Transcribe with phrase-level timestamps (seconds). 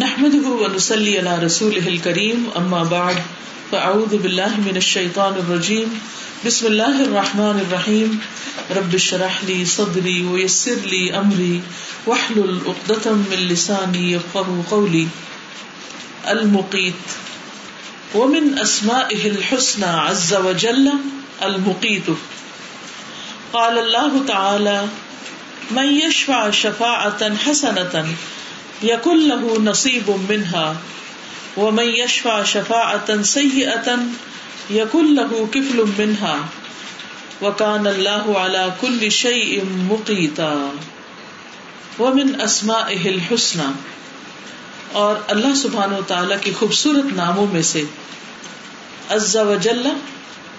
[0.00, 3.20] نحمده ونسلي على رسوله الكريم اما بعد
[3.70, 5.94] فاعوذ بالله من الشيطان الرجيم.
[6.46, 8.20] بسم الله الرحمن الرحيم.
[8.76, 11.62] رب اشرح لي صدري ويسر لي امري
[12.06, 15.08] واحلل عقدة من لساني يفقهوا قولي.
[16.28, 17.16] المقيت.
[18.14, 20.92] ومن اسمائه الحسنى عز وجل
[21.42, 22.14] المقيت.
[23.52, 24.88] قال الله تعالى
[25.70, 28.16] من يشفع شفاعة حسنة
[28.82, 30.72] یقل له نصیب منها
[31.56, 33.96] ومن يشفع شفاعة سيئة
[34.70, 36.34] يقل له كفل منها
[37.42, 40.70] وكان الله على كل شيء مقيتا
[41.98, 43.70] ومن اسمائه الحسنى
[44.92, 47.84] اور اللہ سبحانہ و تعالی کی خوبصورت ناموں میں سے
[49.10, 49.86] عز و جل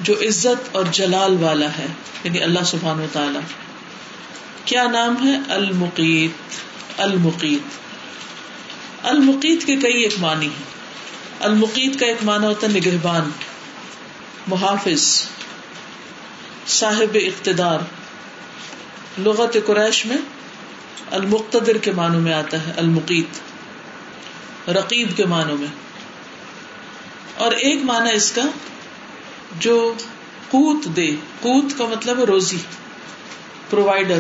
[0.02, 1.88] جو عزت اور جلال والا ہے
[2.24, 3.40] یعنی اللہ سبحانہ و تعالی۔
[4.66, 6.32] کیا نام ہے؟ المقیت۔
[7.02, 7.87] المقیت۔
[9.04, 10.78] المقیت کے کئی ایک معنی ہیں۔
[11.40, 13.30] المقیت کا ایک معنی ہوتا ہے نگہبان،
[14.48, 15.28] محافظ،
[16.68, 17.80] صاحب اقتدار۔
[19.18, 20.18] لغت قریش میں
[21.12, 23.42] المقتدر کے معنوں میں آتا ہے، المقیت۔
[24.70, 25.68] رقیب کے معنوں میں۔
[27.36, 28.42] اور ایک معنی اس کا
[29.60, 29.94] جو
[30.50, 32.58] قوت دے، قوت کا مطلب ہے روزی،
[33.70, 34.20] پرووائڈر،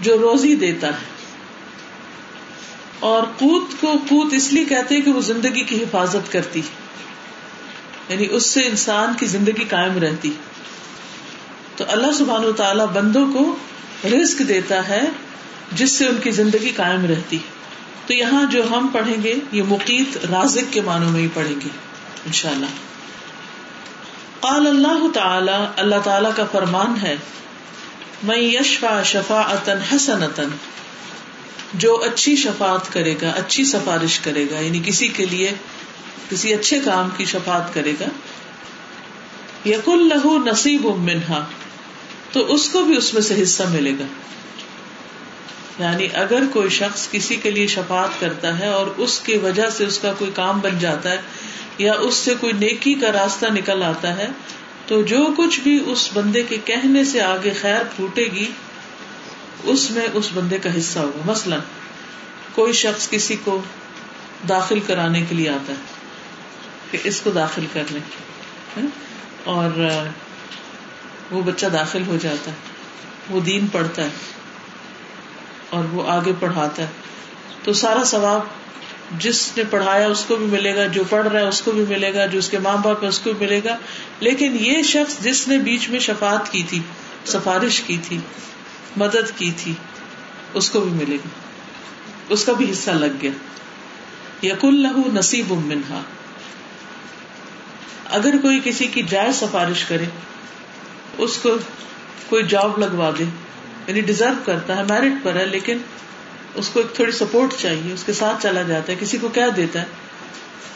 [0.00, 1.15] جو روزی دیتا ہے۔
[3.00, 6.62] اور قوت کو قوت اس لیے کہتے ہیں کہ وہ زندگی کی حفاظت کرتی
[8.08, 10.32] یعنی اس سے انسان کی زندگی قائم رہتی۔
[11.76, 13.56] تو اللہ سبحان و تعالی بندوں کو
[14.04, 15.02] رزق دیتا ہے
[15.72, 17.38] جس سے ان کی زندگی قائم رہتی۔
[18.06, 21.68] تو یہاں جو ہم پڑھیں گے، یہ مقیت رازق کے معنوں میں ہی پڑھیں گے
[22.26, 22.66] ان شاء اللہ
[24.40, 27.16] قال اللہ تعالی اللہ تعالی کا فرمان ہے
[28.22, 30.22] میں یشفا شفا اتن حسن
[31.74, 35.52] جو اچھی شفات کرے گا، اچھی سفارش کرے گا یعنی کسی کے لیے
[36.30, 38.06] کسی اچھے کام کی شفات کرے گا
[39.68, 41.44] یق لہو نصیب منہا،
[42.32, 44.04] تو اس کو بھی اس میں سے حصہ ملے گا۔
[45.78, 49.84] یعنی اگر کوئی شخص کسی کے لیے شفات کرتا ہے اور اس کی وجہ سے
[49.84, 51.18] اس کا کوئی کام بن جاتا ہے
[51.78, 54.28] یا اس سے کوئی نیکی کا راستہ نکل آتا ہے،
[54.86, 58.50] تو جو کچھ بھی اس بندے کے کہنے سے آگے خیر پھوٹے گی
[59.66, 61.60] اس میں اس بندے کا حصہ ہوگا۔ مثلاً
[62.54, 63.62] کوئی شخص کسی کو
[64.48, 65.78] داخل کرانے کے لیے آتا ہے
[66.90, 68.86] کہ اس کو داخل کر لیں
[69.44, 69.70] اور
[71.30, 72.56] وہ بچہ داخل ہو جاتا ہے،
[73.30, 74.08] وہ دین پڑھتا ہے
[75.70, 76.86] اور وہ آگے پڑھاتا ہے۔
[77.64, 78.40] تو سارا ثواب
[79.18, 81.84] جس نے پڑھایا اس کو بھی ملے گا، جو پڑھ رہا ہے اس کو بھی
[81.88, 83.76] ملے گا، جو اس کے ماں باپ ہے اس کو بھی ملے گا۔
[84.20, 86.80] لیکن یہ شخص جس نے بیچ میں شفات کی تھی،
[87.26, 88.18] سفارش کی تھی
[88.96, 89.74] مدد کی تھی،
[90.54, 91.28] اس کو بھی ملے گی۔
[92.28, 93.30] اس کا بھی حصہ لگ گیا۔
[94.42, 96.00] یق اللہ نصیب منہا۔
[98.10, 100.04] اگر کوئی کسی کی جائز سفارش کرے،
[101.18, 101.56] اس کو
[102.28, 103.24] کوئی جاب لگوا دے
[103.86, 105.78] یعنی ڈیزرو کرتا ہے میرٹ پر ہے، لیکن
[106.54, 109.46] اس کو ایک تھوڑی سپورٹ چاہیے، اس کے ساتھ چلا جاتا ہے، کسی کو کیا
[109.56, 109.84] دیتا ہے۔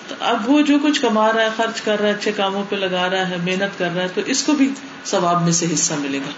[0.08, 2.76] تو اب وہ جو کچھ کما رہا ہے، خرچ کر رہا ہے، اچھے کاموں پہ
[2.76, 4.70] لگا رہا ہے، محنت کر رہا ہے، تو اس کو بھی
[5.04, 6.30] ثواب میں سے حصہ ملے گا۔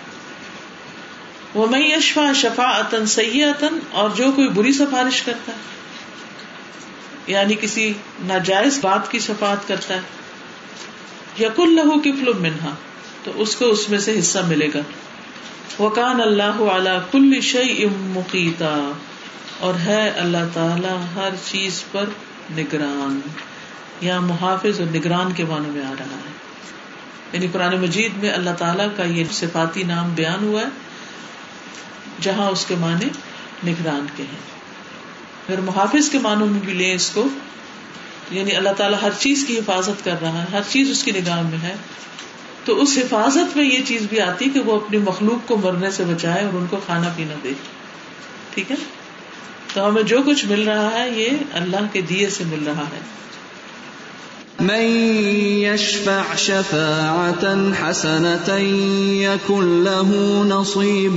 [1.55, 3.43] وہ میں یشفا شفا اتن سی
[3.91, 5.57] اور جو کوئی بری سفارش کرتا ہے
[7.27, 10.01] یعنی کسی ناجائز بات کی شفات کرتا ہے
[11.41, 12.75] یق اللہ کفل منہا،
[13.25, 14.81] تو اس کو اس میں سے حصہ ملے گا۔
[15.83, 18.93] وکان اللہ اعلی کل شعی مقیتا
[19.61, 22.05] اور ہے اللہ تعالی ہر چیز پر
[22.57, 23.21] نگران۔
[24.01, 26.33] یا محافظ اور نگران کے معنی میں آ رہا ہے۔
[27.33, 30.92] یعنی قرآن مجید میں اللہ تعالیٰ کا یہ صفاتی نام بیان ہوا ہے۔
[32.21, 33.05] جہاں اس کے معنی
[33.67, 34.39] نگران کے ہیں۔
[35.49, 37.29] اگر محافظ کے معنوں میں بھی لیں اس کو۔
[38.31, 41.43] یعنی اللہ تعالیٰ ہر چیز کی حفاظت کر رہا ہے، ہر چیز اس کی نگاہ
[41.43, 41.77] میں ہے۔
[42.65, 46.05] تو اس حفاظت میں یہ چیز بھی آتی کہ وہ اپنی مخلوق کو مرنے سے
[46.05, 47.53] بچائے اور ان کو کھانا پینا دے۔
[48.55, 48.77] ٹھیک ہے؟
[49.75, 53.22] تو ہمیں جو کچھ مل رہا ہے، یہ اللہ کے دیے سے مل رہا ہے۔
[54.63, 54.85] من
[55.63, 58.59] يشفع شفاعة حسنة
[59.23, 61.17] يكن له نصيب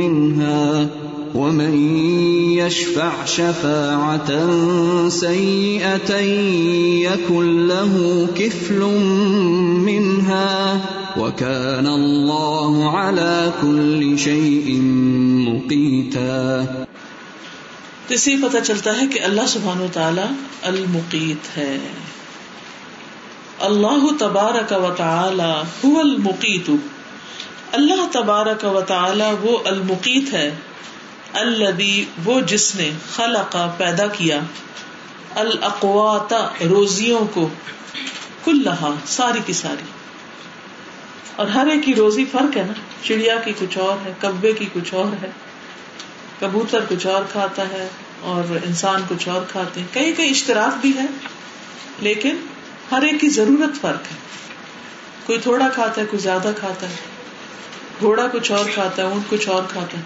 [0.00, 0.86] منها
[1.34, 1.74] ومن
[2.52, 4.30] يشفع شفاعة
[5.08, 6.16] سيئة
[7.12, 8.80] يكن له كفل
[9.84, 10.80] منها
[11.18, 14.80] وكان الله على كل شيء
[15.48, 16.64] مقيتا
[18.08, 20.28] تو اسی پتہ چلتا ہے کہ اللہ سبحانہ و تعالی
[20.62, 21.76] المقیت ہے۔
[23.60, 26.70] اللہ تبارک و تعالی هو المقیت.
[27.72, 30.54] اللہ تبارک و تعالی وہ المقیت ہے
[31.32, 34.40] الذي وہ جس نے خلق پیدا کیا،
[35.36, 36.32] الاقوات
[36.70, 37.48] روزیوں کو،
[38.44, 39.82] کلہا، ساری کی ساری۔
[41.36, 42.72] اور ہر ایک کی روزی فرق ہے نا،
[43.02, 45.30] چڑیا کی کچھ اور ہے، کبے کی کچھ اور ہے،
[46.40, 47.88] کبوتر کچھ اور کھاتا ہے
[48.20, 51.06] اور انسان کچھ اور کھاتے ہیں۔ کئی کئی اشتراک بھی ہے،
[52.00, 52.36] لیکن
[52.90, 54.16] ہر ایک کی ضرورت فرق ہے۔
[55.26, 56.94] کوئی تھوڑا کھاتا ہے، کوئی زیادہ کھاتا ہے۔
[58.00, 60.02] گھوڑا کچھ اور کھاتا ہے، اونٹ کچھ اور کھاتا ہے۔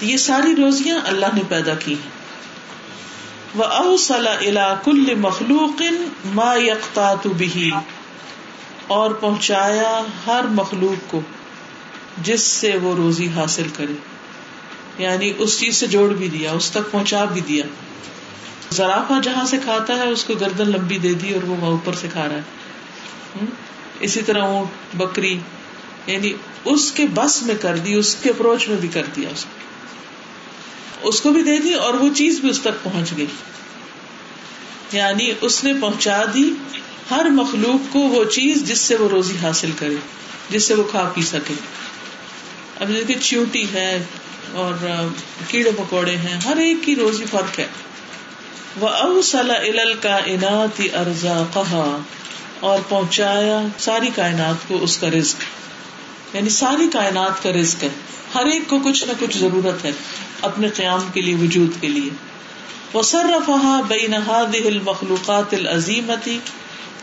[0.00, 2.10] یہ ساری روزیاں اللہ نے پیدا کی ہیں۔
[3.54, 5.82] وہ اوسل الا کل مخلوق
[6.24, 7.70] ما یکتا بھی
[8.86, 11.20] اور پہنچایا ہر مخلوق کو
[12.22, 13.94] جس سے وہ روزی حاصل کرے۔
[14.98, 17.64] یعنی اس چیز سے جوڑ بھی دیا، اس تک پہنچا بھی دیا۔
[18.72, 22.08] زرافہ جہاں سے کھاتا ہے، اس کو گردن لمبی دے دی اور وہ اوپر سے
[22.12, 22.40] کھا رہا ہے۔
[24.00, 25.38] اسی طرح اونٹ، بکری
[26.06, 26.32] یعنی
[26.64, 29.62] اس کے بس میں کر دی، اس کے اپروچ میں بھی کر دیا اس کو۔
[31.08, 33.26] اس کو بھی دے دی اور وہ چیز بھی اس تک پہنچ گئی۔
[34.92, 36.52] یعنی اس نے پہنچا دی
[37.10, 39.96] ہر مخلوق کو وہ چیز جس سے وہ روزی حاصل کرے،
[40.50, 41.54] جس سے وہ کھا پی سکے۔
[42.80, 44.04] اب دیکھیے، چیوٹی ہے
[44.52, 44.74] اور
[45.48, 47.66] کیڑے مکوڑے ہیں، ہر ایک کی روزی فرق ہے۔
[48.80, 51.98] وہ اوسل کا انعت ارزا کہا
[52.60, 55.36] اور پہنچایا ساری کائنات کو اس کا رزق۔
[56.36, 57.88] یعنی ساری کائنات کا رزق ہے۔
[58.34, 59.92] ہر ایک کو کچھ نہ کچھ ضرورت ہے
[60.40, 62.10] اپنے قیام کے لیے، وجود کے لیے۔
[62.92, 66.38] وہ سرفہ بے نہاد المخلوقات العظیمتی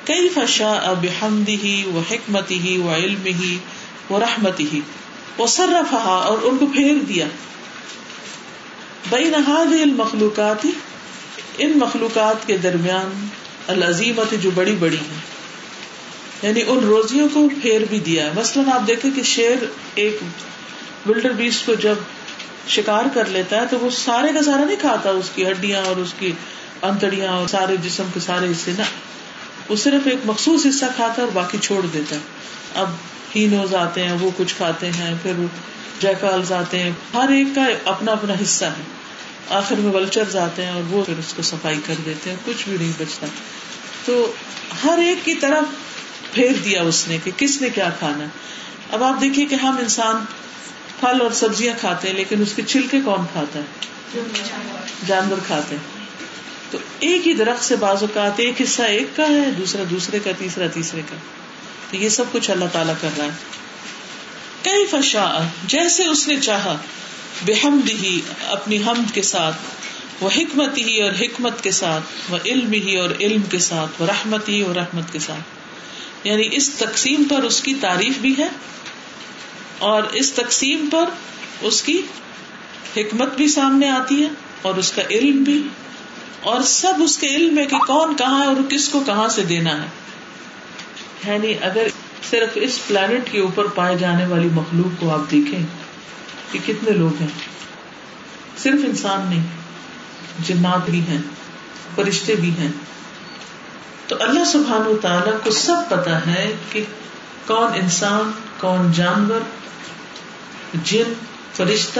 [0.05, 1.05] کئی فشا اب
[1.47, 3.57] ہی وہ حکمت ہی وہ علم ہی
[4.09, 4.81] وہ رحمت ہی
[5.37, 7.25] وہ سرفہ اور ان کو پھیر دیا۔
[9.09, 10.67] بے نہاد المخلوقات
[11.59, 13.27] ان مخلوقات کے درمیان
[13.67, 15.21] العظیمت جو بڑی بڑی ہیں۔
[16.41, 19.55] یعنی ان روزیوں کو پھیر بھی دیا ہے۔ مثلاً آپ دیکھیں کہ شیر
[19.95, 20.17] ایک
[21.09, 21.95] ولڈر بیس کو جب
[22.67, 25.95] شکار کر لیتا ہے تو وہ سارے کا سارا نہیں کھاتا، اس کی ہڈیاں اور
[25.95, 26.31] اس کی
[26.81, 28.83] انتڑیاں اور سارے جسم کے سارے حصے نا
[29.69, 32.21] وہ صرف ایک مخصوص حصہ کھاتا ہے اور باقی چھوڑ دیتا ہے۔
[32.75, 32.89] اب
[33.35, 35.31] ہینوز آتے ہیں، وہ کچھ کھاتے ہیں، پھر
[36.01, 38.98] جیکالز آتے ہیں۔ ہر ایک کا اپنا اپنا حصہ ہے۔
[39.49, 42.69] آخر میں ولچرز آتے ہیں اور وہ پھر اس کو صفائی کر دیتے ہیں، کچھ
[42.69, 43.27] بھی نہیں بچتا۔
[44.05, 44.31] تو
[44.83, 45.63] ہر ایک کی طرف
[46.33, 48.25] پھیر دیا اس نے کہ کس نے کیا کھانا۔
[48.91, 50.25] اب آپ دیکھیے کہ ہم انسان
[50.99, 53.65] پھل اور سبزیاں کھاتے ہیں، لیکن اس کے چھلکے کون کھاتا ہے؟
[55.07, 56.05] جانور کھاتے ہیں۔
[56.71, 60.31] تو ایک ہی درخت سے بعض اوقات ایک حصہ ایک کا ہے، دوسرا دوسرے کا،
[60.37, 61.15] تیسرا تیسرے کا۔
[61.91, 63.29] تو یہ سب کچھ اللہ تعالیٰ کر رہا ہے۔
[64.61, 66.77] کئی فشا جیسے اس نے چاہا۔
[67.45, 69.55] بے حمد ہی اپنی حمد کے ساتھ
[70.21, 74.07] وہ حکمت ہی اور حکمت کے ساتھ وہ علم ہی اور علم کے ساتھ وہ
[74.07, 75.59] رحمت ہی اور رحمت کے ساتھ۔
[76.27, 78.47] یعنی اس تقسیم پر اس کی تعریف بھی ہے
[79.77, 81.05] اور اس تقسیم پر
[81.61, 82.01] اس کی
[82.97, 84.29] حکمت بھی سامنے آتی ہے
[84.61, 85.63] اور اس کا علم بھی۔
[86.41, 89.43] اور سب اس کے علم ہے کہ کون کہاں ہے اور کس کو کہاں سے
[89.43, 89.87] دینا ہے۔
[91.27, 91.87] یعنی اگر
[92.29, 95.59] صرف اس پلانٹ کے اوپر پائے جانے والی مخلوق کو آپ دیکھیں
[96.51, 97.27] کہ کتنے لوگ ہیں؟
[98.57, 99.43] صرف انسان نہیں،
[100.39, 101.21] جنات بھی ہیں،
[101.95, 102.71] فرشتے بھی ہیں۔
[104.07, 106.83] تو اللہ سبحان و تعالیٰ کو سب پتا ہے کہ
[107.47, 109.39] کون انسان، کون جانور،
[110.83, 111.13] جن،
[111.53, 111.99] فرشتہ،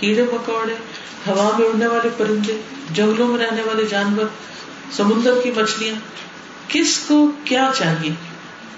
[0.00, 0.74] کیڑے مکوڑے،
[1.26, 2.60] ہوا میں اڑنے والے پرندے،
[2.90, 4.24] جنگلوں میں رہنے والے جانور،
[4.92, 5.94] سمندر کی مچھلیاں،
[6.68, 8.10] کس کو کیا چاہیے؟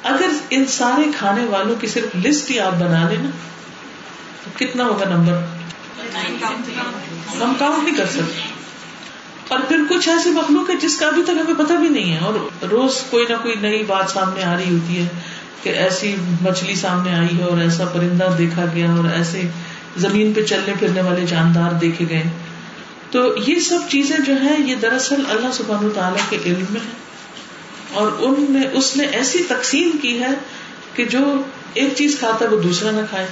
[0.03, 3.31] اگر ان سارے کھانے والوں کی صرف لسٹ ہی آپ بنا لیں نا
[4.45, 5.33] تو کتنا ہوگا نمبر؟
[7.43, 8.41] ہم کاؤنٹ نہیں کر سکتے۔
[9.49, 12.19] اور پھر کچھ ایسی مخلوق ہے جس کا ابھی تک ہمیں پتہ بھی نہیں ہے۔
[12.19, 15.09] اور روز کوئی نہ کوئی نئی بات سامنے آ رہی ہوتی ہے
[15.63, 19.43] کہ ایسی مچھلی سامنے آئی ہے اور ایسا پرندہ دیکھا گیا اور ایسے
[19.97, 22.23] زمین پہ چلنے پھرنے والے جاندار دیکھے گئے۔
[23.11, 26.93] تو یہ سب چیزیں جو ہے یہ دراصل اللہ سبحانہ تعالیٰ کے علم میں ہے
[27.93, 30.31] اور ان میں، اس نے ایسی تقسیم کی ہے
[30.95, 31.43] کہ جو
[31.75, 33.27] ایک چیز کھاتا ہے، وہ دوسرا نہ کھائے۔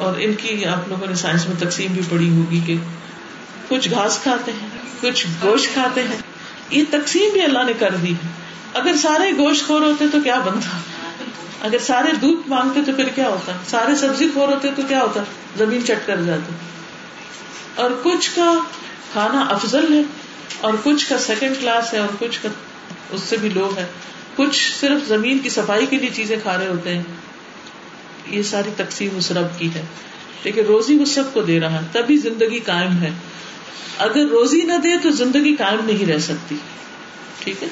[0.00, 2.76] اور ان کی آپ لوگوں نے سائنس میں تقسیم بھی پڑی ہوگی کہ
[3.68, 4.68] کچھ گھاس کھاتے ہیں،
[5.00, 6.16] کچھ گوشت کھاتے ہیں۔
[6.70, 8.14] یہ تقسیم بھی اللہ نے کر دی
[8.74, 10.78] اگر سارے گوشت خور ہوتے تو کیا بنتا؟
[11.60, 15.22] اگر سارے دودھ مانگتے تو پھر کیا ہوتا؟ سارے سبزی خور ہوتے تو کیا ہوتا؟
[15.56, 16.52] زمین چٹ کر جاتا۔
[17.82, 18.54] اور کچھ کا
[19.12, 20.02] کھانا افضل ہے،
[20.60, 22.48] اور کچھ کا سیکنڈ کلاس ہے، اور کچھ کا
[23.10, 23.86] اس سے بھی لو ہے۔
[24.36, 27.02] کچھ صرف زمین کی صفائی کے لیے چیزیں کھا رہے ہوتے ہیں۔
[28.30, 29.82] یہ ساری تقسیم اس رب کی ہے۔
[30.44, 33.10] لیکن روزی وہ سب کو دے رہا ہے، تبھی زندگی قائم ہے۔
[33.98, 36.56] اگر روزی نہ دے تو زندگی قائم نہیں رہ سکتی۔
[37.38, 37.68] ٹھیک ہے؟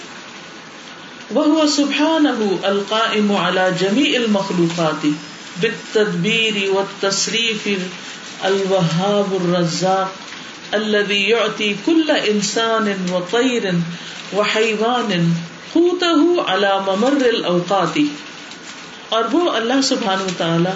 [1.31, 2.27] وہ سبحان
[2.63, 5.07] القائم على جميع المخلوقات
[5.61, 7.69] بالتدبیر والتصریف
[8.41, 10.09] الوهاب الرزاق
[10.75, 13.65] الذي يعطي كل انسان وطير
[14.33, 15.33] وحيوان
[15.73, 17.99] قوته على ممر الاوقات۔
[19.09, 20.71] اور وہ اللہ سبحانہ وتعالی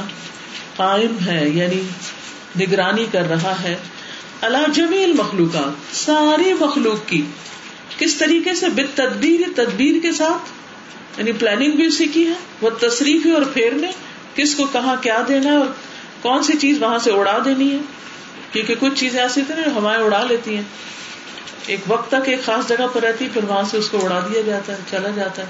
[0.76, 1.82] قائم ہے یعنی
[2.60, 3.76] نگرانی کر رہا ہے
[4.40, 7.22] اللہ جمیل مخلوقات ساری مخلوق کی۔
[7.98, 10.50] کس طریقے سے؟ بت تدبیر تدبیر کے ساتھ۔
[11.18, 13.90] یعنی پلاننگ بھی اسی کی ہے، وہ تصریف اور پھیرنے،
[14.34, 15.66] کس کو کہاں کیا دینا ہے اور
[16.22, 17.78] کون سی چیز وہاں سے اڑا دینی ہے۔
[18.52, 20.62] کیونکہ کچھ چیزیں ایسی تھے نا ہوائیں اڑا لیتی ہیں۔
[21.66, 24.40] ایک وقت تک ایک خاص جگہ پر رہتی، پھر وہاں سے اس کو اڑا دیا
[24.40, 25.46] جاتا ہے، چلا جاتا ہے۔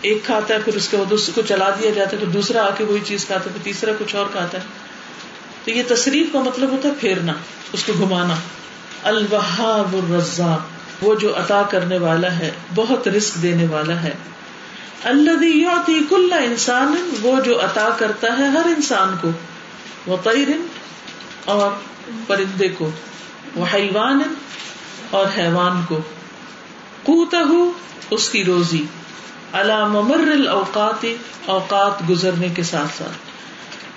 [0.00, 2.66] ایک کھاتا ہے، پھر اس کے بعد اس کو چلا دیا جاتا ہے پھر دوسرا
[2.66, 4.62] آ کے وہی چیز کھاتا ہے، پھر تیسرا کچھ اور کھاتا ہے۔
[5.64, 7.32] تو یہ تصریف کا مطلب ہوتا ہے پھیرنا،
[7.72, 8.34] اس کو گھمانا۔
[9.02, 10.60] الوہاب الرزاق،
[11.04, 14.14] وہ جو عطا کرنے والا ہے، بہت رسک دینے والا ہے۔
[15.04, 19.28] اللہ کل انسان، وہ جو عطا کرتا ہے ہر انسان کو،
[20.06, 20.66] وہ تیرن
[21.44, 21.70] اور
[22.26, 22.90] پرندے کو،
[23.54, 24.22] وہ حیوان
[25.10, 26.00] اور حیوان کو۔
[27.02, 27.42] کوتا
[28.10, 28.84] اس کی روزی۔
[29.54, 31.06] ممر الاوقات،
[31.46, 33.28] اوقات گزرنے کے ساتھ ساتھ۔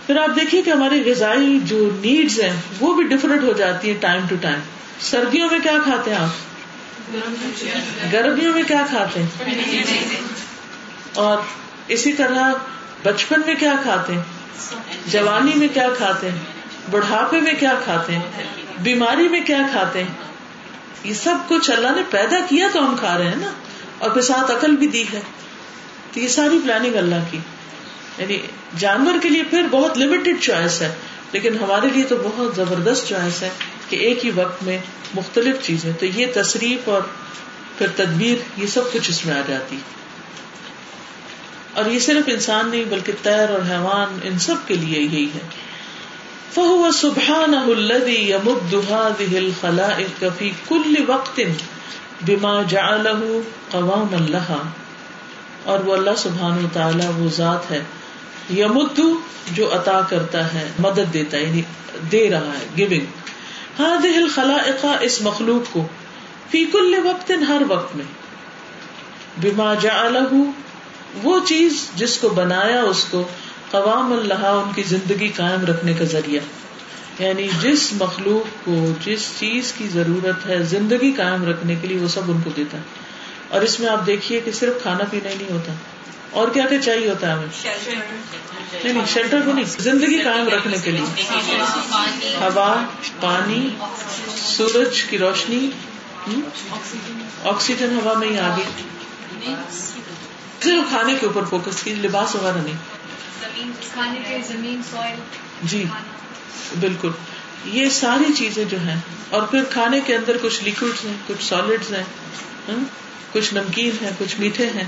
[0.07, 4.01] پھر آپ دیکھیے کہ ہماری غذائی جو نیڈز ہیں، وہ بھی ڈفرنٹ ہو جاتی ہیں
[4.01, 4.59] ٹائم ٹو ٹائم
[4.99, 6.51] سردیوں میں کیا کھاتے ہیں آپ؟
[8.13, 9.27] گرمیوں میں کیا کھاتے ہیں؟
[11.13, 11.37] اور
[11.87, 12.51] اسی طرح
[13.03, 14.23] بچپن میں کیا کھاتے ہیں؟
[15.05, 16.37] جوانی میں کیا کھاتے ہیں؟
[16.91, 18.43] بڑھاپے میں کیا کھاتے ہیں؟
[18.79, 20.09] بیماری میں کیا کھاتے ہیں؟
[21.03, 23.51] یہ سب کچھ اللہ نے پیدا کیا تو ہم کھا رہے ہیں نا۔
[24.01, 25.21] اور پھر ساتھ عقل بھی دی ہے۔
[26.13, 27.37] تو یہ ساری پلاننگ اللہ کی۔
[28.17, 28.37] یعنی
[28.77, 30.95] جانور کے لیے پھر بہت لمیٹڈ چوائس ہے،
[31.31, 33.49] لیکن ہمارے لیے تو بہت زبردست چوائس ہے
[33.89, 34.79] کہ ایک ہی وقت میں
[35.13, 37.01] مختلف چیزیں۔ تو یہ تصریف اور
[37.77, 39.77] پھر تدبیر، یہ سب کچھ اس میں آ جاتی۔
[41.73, 45.39] اور یہ صرف انسان نہیں، بلکہ تیر اور حیوان، ان سب کے لیے یہی ہے۔
[46.53, 51.39] فہو سبحان الذي يمد هذه الخلائق في كل وقت۔
[52.27, 54.61] بما جعله قواما لها
[55.63, 57.83] اور وہ اللہ سبحانہ تعالی وہ ذات ہے
[58.57, 59.19] یمدو
[59.51, 61.61] جو عطا کرتا ہے، مدد دیتا ہے یعنی
[62.11, 63.05] دے رہا ہے گیونگ
[63.79, 65.87] ہاں دل خلا اس مخلوق کو،
[66.49, 68.05] فی کل وقت، ہر وقت میں۔
[69.41, 70.03] بما جا
[71.23, 73.27] وہ چیز جس کو بنایا اس کو
[73.71, 76.41] قوام اللہ ان کی زندگی قائم رکھنے کا ذریعہ۔
[77.19, 82.07] یعنی جس مخلوق کو جس چیز کی ضرورت ہے زندگی قائم رکھنے کے لیے وہ
[82.07, 82.83] سب ان کو دیتا ہے۔
[83.47, 85.73] اور اس میں آپ دیکھیے کہ صرف کھانا پینا ہی نہیں ہوتا۔
[86.31, 87.47] اور کیا کیا چاہیے ہوتا ہے ہمیں؟
[88.83, 91.05] نہیں نہیں شیلٹر کو نہیں زندگی قائم رکھنے کے لیے۔
[92.37, 92.83] ہوا
[93.19, 93.69] پانی
[94.37, 95.69] سورج کی روشنی
[97.43, 98.65] آکسیجن ہوا میں ہی آ گئی
[100.61, 102.73] صرف کھانے کے اوپر فوکس کی لباس وغیرہ نہیں۔
[105.63, 105.85] جی۔
[106.79, 107.11] بالکل۔
[107.67, 108.95] یہ ساری چیزیں جو ہیں،
[109.29, 112.03] اور پھر کھانے کے اندر کچھ لکوڈ ہیں، کچھ سالڈ ہیں
[112.67, 112.83] ہاں،
[113.33, 114.87] کچھ نمکین ہے کچھ میٹھے ہیں،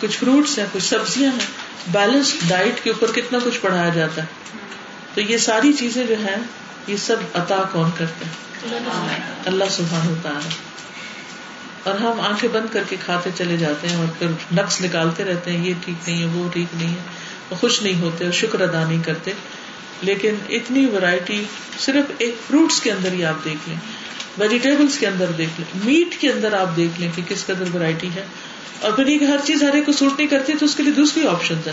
[0.00, 1.46] کچھ فروٹس ہیں، کچھ سبزیاں ہیں۔
[1.92, 4.26] بیلنس ڈائٹ کے اوپر کتنا کچھ پڑھایا جاتا ہے۔
[5.14, 6.36] تو یہ ساری چیزیں جو ہے
[6.86, 8.78] یہ سب عطا کون کرتے ہیں؟
[9.46, 10.48] اللہ سبحان ہوتا ہے
[11.82, 15.52] اور ہم آنکھیں بند کر کے کھاتے چلے جاتے ہیں اور پھر نقص نکالتے رہتے
[15.52, 18.86] ہیں، یہ ٹھیک نہیں ہے، وہ ٹھیک نہیں ہے خوش نہیں ہوتے اور شکر ادا
[18.88, 19.32] نہیں کرتے۔
[20.02, 21.44] لیکن اتنی ورائٹی
[21.78, 23.78] صرف ایک فروٹس کے اندر ہی آپ دیکھ لیں
[24.38, 28.08] ویجیٹیبلس کے اندر دیکھ لیں میٹ کے اندر آپ دیکھ لیں کہ کس قدر ورائٹی
[28.14, 28.24] ہے۔
[28.80, 30.92] اور پھر یہ ہر چیز ہر ایک کو سوٹ نہیں کرتی، تو اس کے لیے
[30.92, 31.72] دوسری آپشن ہے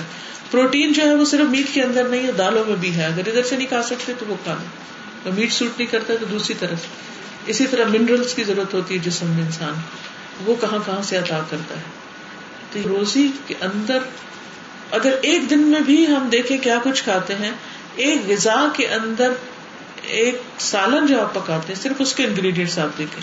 [0.52, 3.28] پروٹین جو ہے وہ صرف میٹ کے اندر نہیں ہے، دالوں میں بھی ہے۔ اگر
[3.28, 6.56] ادھر سے نہیں کھا سکتے تو وہ کھا لیں۔ میٹ سوٹ نہیں کرتا تو دوسری
[6.60, 6.80] طرف۔
[7.46, 9.74] اسی طرح منرلس کی ضرورت ہوتی ہے جسم میں انسان۔
[10.46, 11.82] وہ کہاں کہاں سے عطا کرتا ہے۔
[12.72, 13.98] تو روزی کے اندر
[14.92, 17.52] اگر ایک دن میں بھی ہم دیکھیں کیا کچھ کھاتے ہیں
[17.96, 19.32] ایک غذا کے اندر
[20.04, 23.22] ایک سالن جو آپ پکاتے ہیں، صرف اس کے انگریڈینٹس آپ دیکھیں۔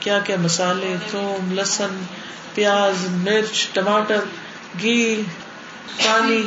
[0.00, 2.04] کیا کیا مسالے، تھوم لسن
[2.54, 4.20] پیاز، مرچ، ٹماٹر،
[4.82, 5.22] گھی،
[6.04, 6.42] پانی،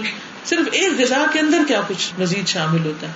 [0.45, 3.13] صرف ایک غذا کے اندر کیا کچھ مزید شامل ہوتا ہے؟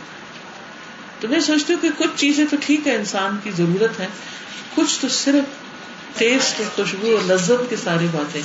[1.19, 4.07] تو میں سوچتی ہوں کہ کچھ چیزیں تو ٹھیک ہے، انسان کی ضرورت ہے۔
[4.75, 5.43] کچھ تو صرف
[6.19, 8.41] ٹیسٹ خوشبو اور لذت کی ساری باتیں۔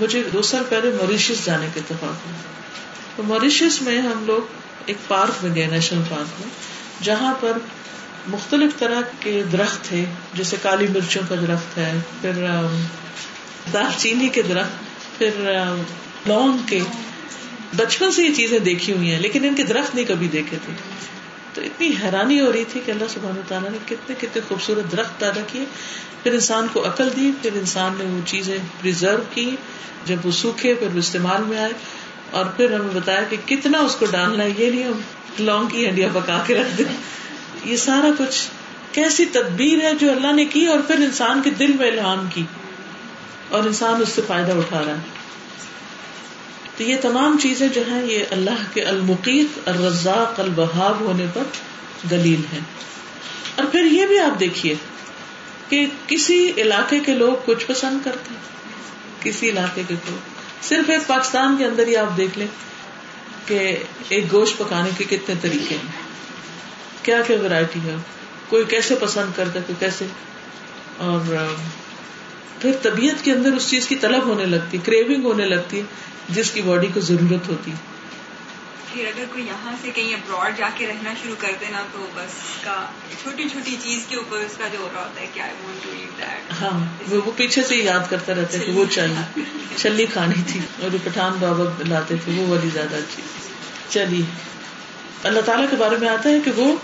[0.00, 2.54] مجھے دو سال پہلے موریشس جانے کے اتفاق ہوئے
[3.16, 4.40] تو موریشس میں ہم لوگ
[4.86, 6.48] ایک پارک میں گئے نیشنل پارک میں،
[7.04, 7.52] جہاں پر
[8.26, 10.04] مختلف طرح کے درخت تھے،
[10.34, 12.46] جیسے کالی مرچوں کا درخت ہے، پھر
[13.72, 15.30] دال چینی کے درخت، پھر
[16.26, 16.80] لونگ کے۔
[17.76, 20.72] بچپن سے یہ چیزیں دیکھی ہوئی ہیں، لیکن ان کے درخت نہیں کبھی دیکھے تھے۔
[21.54, 25.20] تو اتنی حیرانی ہو رہی تھی کہ اللہ سبحانہ تعالیٰ نے کتنے کتنے خوبصورت درخت
[25.20, 25.64] پیدا کیے۔
[26.22, 29.56] پھر انسان کو عقل دی، پھر انسان نے وہ چیزیں پرزرو کی،
[30.06, 31.72] جب وہ سوکھے، پھر وہ استعمال میں آئے۔
[32.34, 35.00] اور پھر ہمیں بتایا کہ کتنا اس کو ڈالنا ہے، یہ نہیں ہم
[35.38, 36.96] لونگ کی ہنڈیا پکا کے رکھ دیں۔
[37.64, 38.48] یہ سارا کچھ
[38.92, 42.44] کیسی تدبیر ہے جو اللہ نے کی اور پھر انسان کے دل میں الہام کی
[43.48, 45.22] اور انسان اس سے فائدہ اٹھا رہا ہے۔
[46.76, 51.42] تو یہ تمام چیزیں جو ہیں، یہ اللہ کے المقیت، الرزاق البہاب ہونے پر
[52.10, 52.58] دلیل ہے
[53.56, 54.74] اور پھر یہ بھی آپ دیکھیے
[55.68, 58.42] کہ کسی علاقے کے لوگ کچھ پسند کرتے ہیں،
[59.22, 60.33] کسی علاقے کے لوگ۔
[60.68, 62.46] صرف ایک پاکستان کے اندر ہی آپ دیکھ لیں
[63.46, 63.76] کہ
[64.08, 65.92] ایک گوشت پکانے کے کتنے طریقے ہیں۔
[67.02, 67.94] کیا کیا ورائٹی ہے؟
[68.48, 70.04] کوئی کیسے پسند کرتا ہے، کوئی کیسے؟
[70.96, 71.20] اور
[72.60, 75.82] پھر طبیعت کے اندر اس چیز کی طلب ہونے لگتی کریونگ ہونے لگتی ہے،
[76.28, 77.93] جس کی باڈی کو ضرورت ہوتی۔ ہے
[78.94, 82.64] پھر اگر کوئی یہاں سے کہیں ابراڈ جا کے رہنا شروع کر دینا تو بس
[82.64, 82.84] کا
[83.22, 85.84] چھوٹی چھوٹی چیز کے اوپر اس کا جو ہو رہا ہوتا ہے کہ I want
[85.84, 89.42] to eat that ہاں وہ پیچھے سے یاد کرتا رہتا ہے کہ وہ چاہیے
[89.76, 93.22] چلی۔ کھانی تھی۔ اور پٹھان بابا لاتے تھے وہ والی زیادہ اچھی
[93.88, 94.24] چلیے
[95.24, 96.76] اللہ تعالیٰ کے بارے میں آتا ہے کہ وہ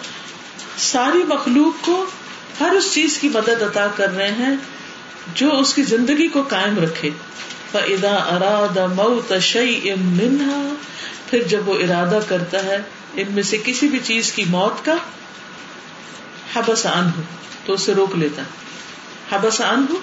[0.78, 2.06] ساری مخلوق کو
[2.60, 4.56] ہر اس چیز کی مدد عطا کر رہے ہیں
[5.34, 7.10] جو اس کی زندگی کو قائم رکھے۔
[7.72, 10.74] فَإِذَا أَرَادَ مَوْتَ شَيْءٍ مِّنْهَا
[11.30, 12.78] پھر جب وہ ارادہ کرتا ہے
[13.14, 14.94] ان میں سے کسی بھی چیز کی موت کا،
[16.54, 17.22] حبس آن ہو
[17.64, 18.46] تو اسے روک لیتا ہے۔
[19.30, 19.94] حبس آن ہو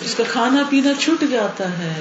[0.00, 2.00] اس کا کھانا پینا چھٹ جاتا ہے۔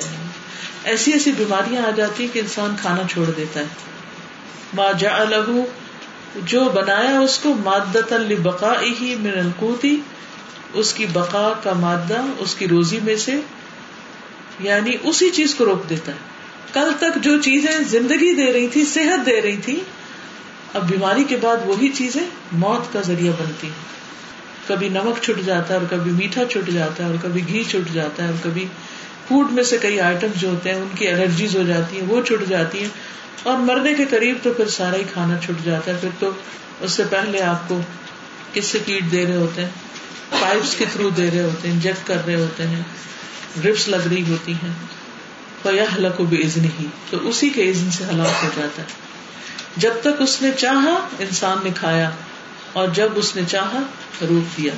[0.83, 3.65] ایسی ایسی بیماریاں آ جاتی ہیں کہ انسان کھانا چھوڑ دیتا ہے۔
[4.73, 5.65] ما جا لہو
[6.35, 10.01] جو بنایا اس کو مادت البقا ہی من القوتی
[10.73, 13.39] اس کی بقا کا مادہ، اس کی روزی میں سے
[14.59, 16.36] یعنی اسی چیز کو روک دیتا ہے۔
[16.73, 19.81] کل تک جو چیزیں زندگی دے رہی تھی، صحت دے رہی تھی،
[20.73, 23.97] اب بیماری کے بعد وہی چیزیں موت کا ذریعہ بنتی ہیں۔
[24.67, 27.93] کبھی نمک چھٹ جاتا ہے اور کبھی میٹھا چھٹ جاتا ہے اور کبھی گھی چھٹ
[27.93, 28.65] جاتا ہے اور کبھی
[29.27, 32.21] فوڈ میں سے کئی آئٹم جو ہوتے ہیں، ان کی الرجیز ہو جاتی ہیں، وہ
[32.21, 32.89] چھٹ جاتی ہیں۔
[33.43, 36.31] اور مرنے کے قریب تو پھر سارا ہی کھانا چھٹ جاتا ہے۔ پھر تو
[36.81, 37.81] اس سے پہلے آپ کو
[38.53, 39.69] کس سے پیٹ دے رہے ہوتے ہیں؟
[40.39, 42.83] پائپس کے تھرو دے رہے ہوتے ہیں، انجیکٹ کر رہے ہوتے ہیں
[43.61, 44.73] ڈرپس لگ رہی ہوتی ہیں۔
[45.65, 48.87] ہلاک بھی عزن ہی تو اسی کے عزن سے ہلاک ہو جاتا ہے۔
[49.77, 52.11] جب تک اس نے چاہا انسان نے کھایا
[52.73, 53.81] اور جب اس نے چاہا
[54.21, 54.73] روک دیا۔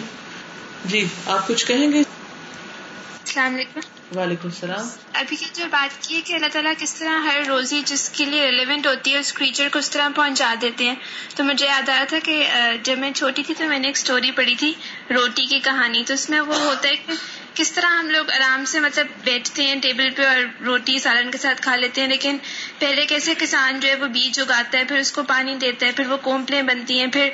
[0.85, 3.79] جی آپ کچھ کہیں گے؟ السلام علیکم۔
[4.19, 7.81] وعلیکم السلام۔ ابھی کی جو بات کی ہے کہ اللہ تعالیٰ کس طرح ہر روزی
[7.85, 10.95] جس کے لیے ریلیونٹ ہوتی ہے اس کریچر کو اس طرح پہنچا دیتے ہیں۔
[11.35, 12.47] تو مجھے یاد آیا تھا کہ
[12.83, 14.73] جب میں چھوٹی تھی تو میں نے ایک سٹوری پڑھی تھی
[15.09, 17.13] روٹی کی کہانی۔ تو اس میں وہ ہوتا ہے کہ
[17.59, 21.37] کس طرح ہم لوگ آرام سے مطلب بیٹھتے ہیں ٹیبل پہ اور روٹی سالن کے
[21.37, 22.37] ساتھ کھا لیتے ہیں لیکن
[22.79, 25.91] پہلے کیسے کسان جو ہے وہ بیج اگاتا ہے پھر اس کو پانی دیتا ہے
[25.91, 27.29] پھر وہ کومپلیں بنتی ہیں پھر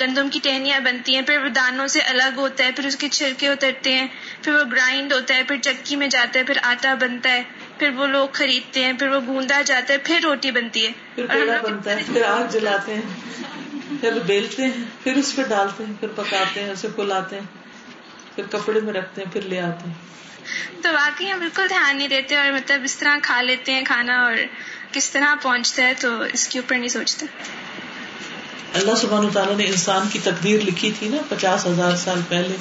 [0.00, 3.08] گندم کی ٹہنیاں بنتی ہیں پھر وہ دانوں سے الگ ہوتا ہے پھر اس کے
[3.08, 4.06] چھلکے اترتے ہیں
[4.42, 7.42] پھر وہ گرائنڈ ہوتا ہے پھر چکی میں جاتا ہے پھر آٹا بنتا ہے
[7.78, 11.60] پھر وہ لوگ خریدتے ہیں پھر وہ گوندا جاتا ہے پھر روٹی بنتی ہے۔ پھر
[11.62, 13.02] بنتا ہے پھر آگ جلاتے ہیں
[14.00, 17.65] پھر بیلتے ہیں پھر اس پہ ڈالتے ہیں پھر پکاتے ہیں اسے پلاتے ہیں۔
[18.36, 19.94] پھر کپڑے میں رکھتے ہیں پھر لے آتے ہیں۔
[20.82, 24.22] تو واقعی ہم بالکل دھیان نہیں دیتے اور مطلب اس طرح کھا لیتے ہیں کھانا
[24.22, 24.34] اور
[24.92, 27.26] کس طرح پہنچتا ہے تو اس کے اوپر نہیں سوچتے۔
[28.74, 32.56] اللہ سبحان تعالیٰ نے انسان کی تقدیر لکھی تھی نا پچاس ہزار سال پہلے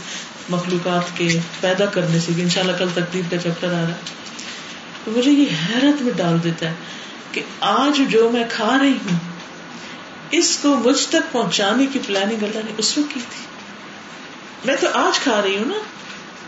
[0.50, 3.94] مخلوقات کے پیدا کرنے سے ان شاء اللہ کل تقدیر کا چیپٹر آ رہا ہے۔
[5.04, 6.74] تو مجھے یہ حیرت میں ڈال دیتا ہے
[7.32, 9.20] کہ آج جو میں کھا رہی ہوں
[10.32, 13.55] اس کو مجھ تک پہنچانے کی پلاننگ اللہ نے اس وقت کی تھی۔
[14.66, 15.78] میں تو آج کھا رہی ہوں نا،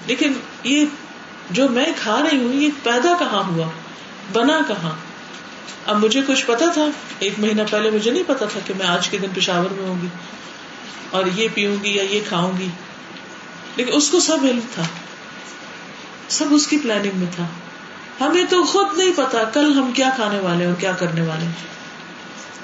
[0.06, 0.86] لیکن یہ
[1.52, 3.68] جو میں کھا رہی ہوں، یہ پیدا کہاں ہوا؟
[4.34, 4.92] بنا کہاں؟
[5.86, 6.86] اب مجھے کچھ پتا تھا،
[7.20, 10.02] ایک مہینہ پہلے مجھے نہیں پتا تھا کہ میں آج کے دن پشاور میں ہوں
[10.02, 10.08] گی،
[11.10, 12.68] اور یہ پیوں گی یا یہ کھاؤں گی۔
[13.76, 14.84] لیکن اس کو سب علم تھا،
[16.30, 17.48] سب اس کی پلاننگ میں تھا۔
[18.22, 21.46] ہمیں تو خود نہیں پتا کل ہم کیا کھانے والے اور کیا کرنے والے۔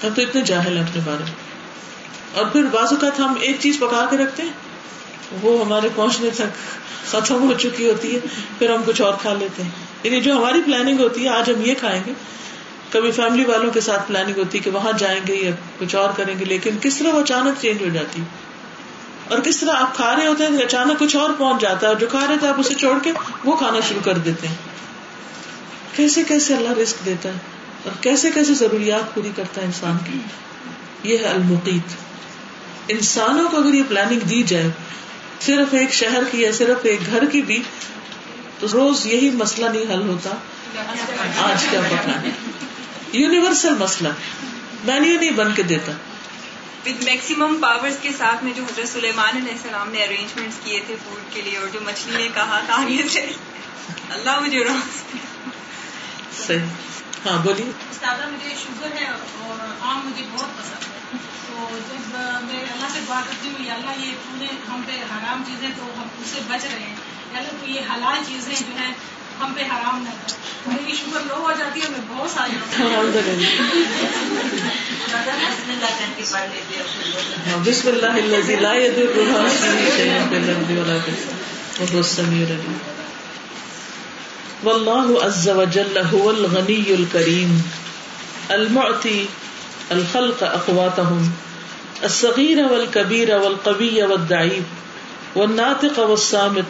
[0.04, 1.32] ہم تو اتنے جاہل ہیں اپنے بارے میں۔
[2.34, 4.50] اور پھر بعض اوقات ہم ایک چیز پکا کے رکھتے ہیں
[5.42, 6.44] وہ ہمارے پہنچنے تک
[7.08, 8.20] ختم ہو چکی ہوتی ہے،
[8.60, 9.70] پھر ہم کچھ اور کھا لیتے ہیں۔
[10.04, 12.14] یعنی جو ہماری پلاننگ ہوتی ہے، آج ہم یہ کھائیں گے۔
[12.90, 16.10] کبھی فیملی والوں کے ساتھ پلاننگ ہوتی ہے کہ وہاں جائیں گے یا کچھ اور
[16.18, 18.22] کریں گے، لیکن کس طرح وہ اچانک چینج ہو جاتی
[19.30, 22.00] اور کس طرح آپ کھا رہے ہوتے ہیں اچانک کچھ اور پہنچ جاتا ہے اور
[22.00, 23.12] جو کھا رہے تھے، آپ اسے چھوڑ کے
[23.46, 24.56] وہ کھانا شروع کر دیتے ہیں۔
[25.96, 27.34] کیسے کیسے اللہ رسک دیتا ہے؟
[27.84, 30.20] اور کیسے کیسے ضروریات پوری کرتا ہے انسان کی؟
[31.04, 31.96] یہ ہے المقیت۔
[32.88, 34.72] انسانوں کو اگر یہ پلاننگ دی جائے
[35.46, 37.64] صرف ایک شہر کی یا صرف ایک گھر کی بھی
[38.60, 40.30] تو روز یہی مسئلہ نہیں حل ہوتا۔
[41.38, 42.30] آج کیا پکانا
[43.14, 44.10] یونیورسل مسئلہ۔
[44.84, 45.92] مینیو نہیں بن کے دیتا۔
[46.86, 50.96] وتھ میکسیمم پاور کے ساتھ میں جو حضرت سلیمان علیہ السلام نے ارینجمنٹ کیے تھے
[51.04, 53.20] فوڈ کے لیے اور جو مچھلی نے کہا تھا آگے سے۔
[54.10, 54.64] اللہ مجھے
[56.48, 56.60] صحیح۔
[57.26, 62.04] ہاں بولیے۔ استادہ مجھے شوگر ہے اور آم مجھے بہت پسند ہے۔ تو جب
[62.44, 65.70] میں اللہ سے دعا کرتی ہوں یا اللہ یہ تو نے ہم پہ حرام چیزیں
[65.78, 66.96] تو ہم اس سے بچ رہے ہیں۔
[67.34, 68.94] یا اللہ تو یہ حلال چیزیں جو ہیں
[69.40, 70.32] ہم پہ حرام نہ کر
[70.68, 72.58] میری شوگر لو ہو جاتی ہے میں بہت ساری
[77.66, 81.40] بسم اللہ الذی لا يضر مع اسمه شيء في الارض ولا في السماء۔
[81.80, 82.80] وهو السميع العليم
[84.64, 87.64] والله عز وجل هو الغني الكريم
[88.50, 89.28] المعطي
[89.92, 91.30] الخلق اقواتهم
[92.04, 94.64] الصغير والكبير والقوي والضعيف،
[95.38, 96.66] والناطق والصامت،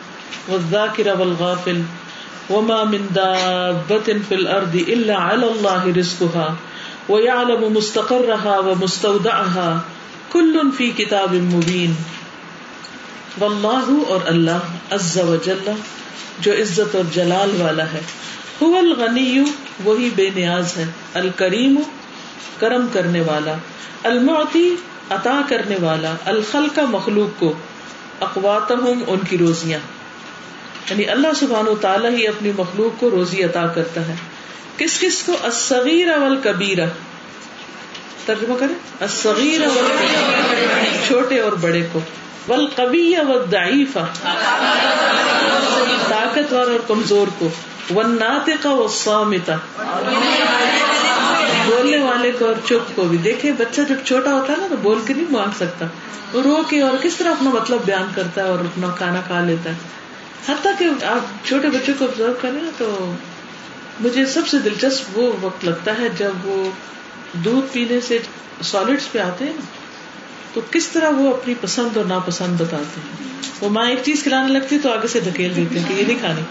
[0.50, 1.82] والذاكر والغافل،
[2.50, 6.56] وما من دابة في الارض الا على الله رزقها،
[7.10, 9.78] ويعلم مستقرها ومستودعها،
[10.32, 11.94] كل في كتاب مبين.
[13.42, 14.58] واللہ اور اللہ
[14.92, 15.72] عز و جل
[16.40, 18.02] جو عزت اور جلال والا ہے۔
[18.64, 19.42] هو الغنی،
[19.84, 21.76] وہی بے نیاز ہے۔ الکریم
[22.60, 23.54] کرم کرنے والا،
[24.04, 24.76] المعطی
[25.10, 27.54] عطا کرنے والا، الخلق مخلوق کو
[28.20, 29.80] اقواتہم ان کی روزیاں۔
[30.90, 34.16] یعنی اللہ سبحانہ و تعالیٰ ہی اپنی مخلوق کو روزی عطا کرتا ہے۔
[34.78, 36.86] کس کس کو؟ الصغیر والکبیرہ
[38.26, 42.00] ترجمہ کریں؟ الصغیر والکبیرہ چھوٹے اور بڑے کو۔
[42.48, 44.00] والقوی والضعیفہ
[46.10, 47.50] طاقتور اور کمزور کو۔
[47.96, 49.52] والناطق والصامتہ
[52.14, 55.02] والے کو اور چپ کو بھی دیکھیں بچہ جب چھوٹا ہوتا ہے نا تو بول
[55.08, 55.86] کے نہیں مانگ سکتا۔
[56.34, 59.46] وہ رو کے اور کس طرح اپنا مطلب بیان کرتا ہے اور اپنا کھانا کھا
[59.46, 59.76] لیتا ہے۔
[60.50, 63.14] حتیٰ کہ آپ چھوٹے بچوں کو آبزرو کریں تو
[64.00, 66.72] مجھے سب سے دلچسپ وہ وقت لگتا ہے جب وہ
[67.34, 68.20] دودھ پینے سے
[68.62, 69.54] سالڈس پہ آتے ہیں
[70.54, 74.54] تو کس طرح وہ اپنی پسند اور ناپسند بتاتے ہیں۔ وہ ماں ایک چیز کھلانے
[74.54, 76.42] لگتی تو آگے سے دھکیل دیتے ہیں کہ یہ نہیں کھانی۔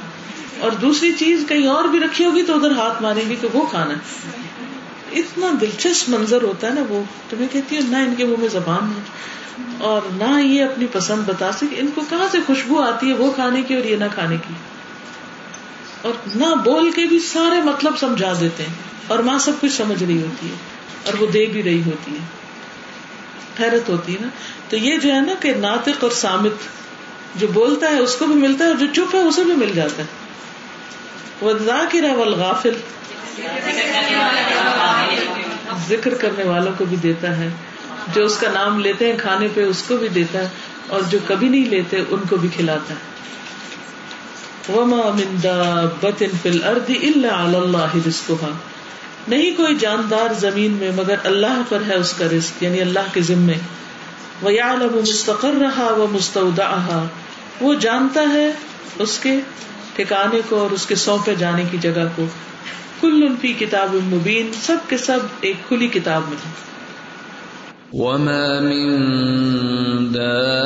[0.61, 3.66] اور دوسری چیز کہیں اور بھی رکھی ہوگی تو ادھر ہاتھ ماریں گی کہ وہ
[3.66, 3.98] کھانا ہے۔
[5.16, 8.40] اتنا دلچسپ منظر ہوتا ہے نا وہ، تو میں کہتی ہوں، نہ ان کے منہ
[8.40, 9.03] میں زبان ہے،
[9.87, 13.31] اور نہ یہ اپنی پسند بتا سکے، ان کو کہاں سے خوشبو آتی ہے وہ
[13.33, 14.55] کھانے کی اور یہ نہ کھانے کی؟
[16.03, 18.75] اور نہ بول کے بھی سارے مطلب سمجھا دیتے ہیں،
[19.09, 20.55] اور ماں سب کچھ سمجھ رہی ہوتی ہے،
[21.05, 22.25] اور وہ دے بھی رہی ہوتی ہے،
[23.61, 24.29] حیرت ہوتی ہے نا؟
[24.68, 26.68] تو یہ جو ہے نا کہ ناطق اور سامت
[27.37, 29.72] جو بولتا ہے اس کو بھی ملتا ہے، اور جو چپ ہے، اسے بھی مل
[29.75, 30.20] جاتا ہے۔
[31.40, 32.75] وہ ذاکر ہے والغافل
[35.88, 37.48] ذکر کرنے والوں کو بھی دیتا ہے،
[38.14, 40.48] جو اس کا نام لیتے ہیں کھانے پہ اس کو بھی دیتا ہے،
[40.86, 43.12] اور جو کبھی نہیں لیتے ان کو بھی کھلاتا ہے۔
[44.72, 48.50] وما من دابت فی الارض الا علی اللہ رزقها۔
[49.28, 53.22] نہیں کوئی جاندار زمین میں، مگر اللہ پر ہے اس کا رزق یعنی اللہ کے
[53.22, 53.54] ذمے۔
[54.44, 57.04] وَيَعْلَمُ مُسْتَقَرَّهَا وَمُسْتَوْدَعَهَا۔
[57.60, 58.52] وہ جانتا ہے
[58.98, 59.40] اس کے
[59.96, 62.26] ٹھکانے کو اور اس کے سونپے جانے کی جگہ کو۔
[63.02, 66.72] کل فی کتاب مبین، سب کے سب ایک کھلی کتاب میں ہے۔
[67.92, 69.04] وما من
[70.14, 70.60] دابة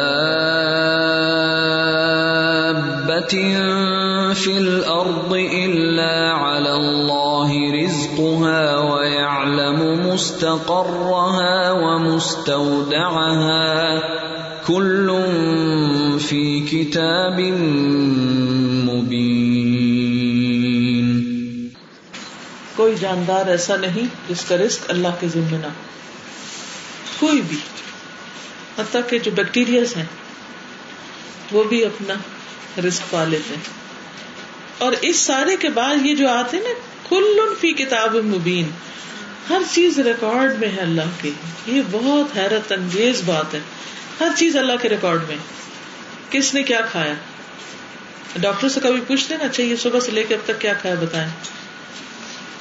[4.35, 12.87] في الأرض إلا على الله رزقها ويعلم مستقرها ومستودعها۔
[14.67, 15.11] كل
[16.19, 18.46] في كتاب مبين
[22.77, 25.67] کوئی جاندار ایسا نہیں جس کا رزق اللہ کے ذمہ نہ
[27.21, 27.57] کوئی بھی۔
[28.79, 30.05] حتیٰ کہ جو بیکٹیریاز ہیں،
[31.53, 32.15] وہ بھی اپنا
[32.89, 33.63] رسک پا لیتے ہیں۔
[34.79, 36.69] اور اس سارے کے بعد یہ جو آتے نا
[37.09, 38.71] کل فی کتاب مبین۔
[39.51, 41.31] ہر چیز ریکارڈ میں ہے اللہ کے
[41.67, 43.61] یہ بہت حیرت انگیز بات ہے۔
[44.21, 45.37] ہر چیز اللہ کے ریکارڈ میں۔
[46.31, 47.15] کس نے کیا کھایا؟
[48.37, 50.95] ڈاکٹر سے کبھی پوچھتے نا اچھا یہ صبح سے لے کے اب تک کیا کھایا
[50.95, 51.29] بتائیں؟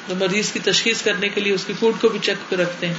[0.07, 2.87] تو مریض کی تشخیص کرنے کے لیے اس کی فوڈ کو بھی چیک پہ رکھتے
[2.87, 2.93] ہیں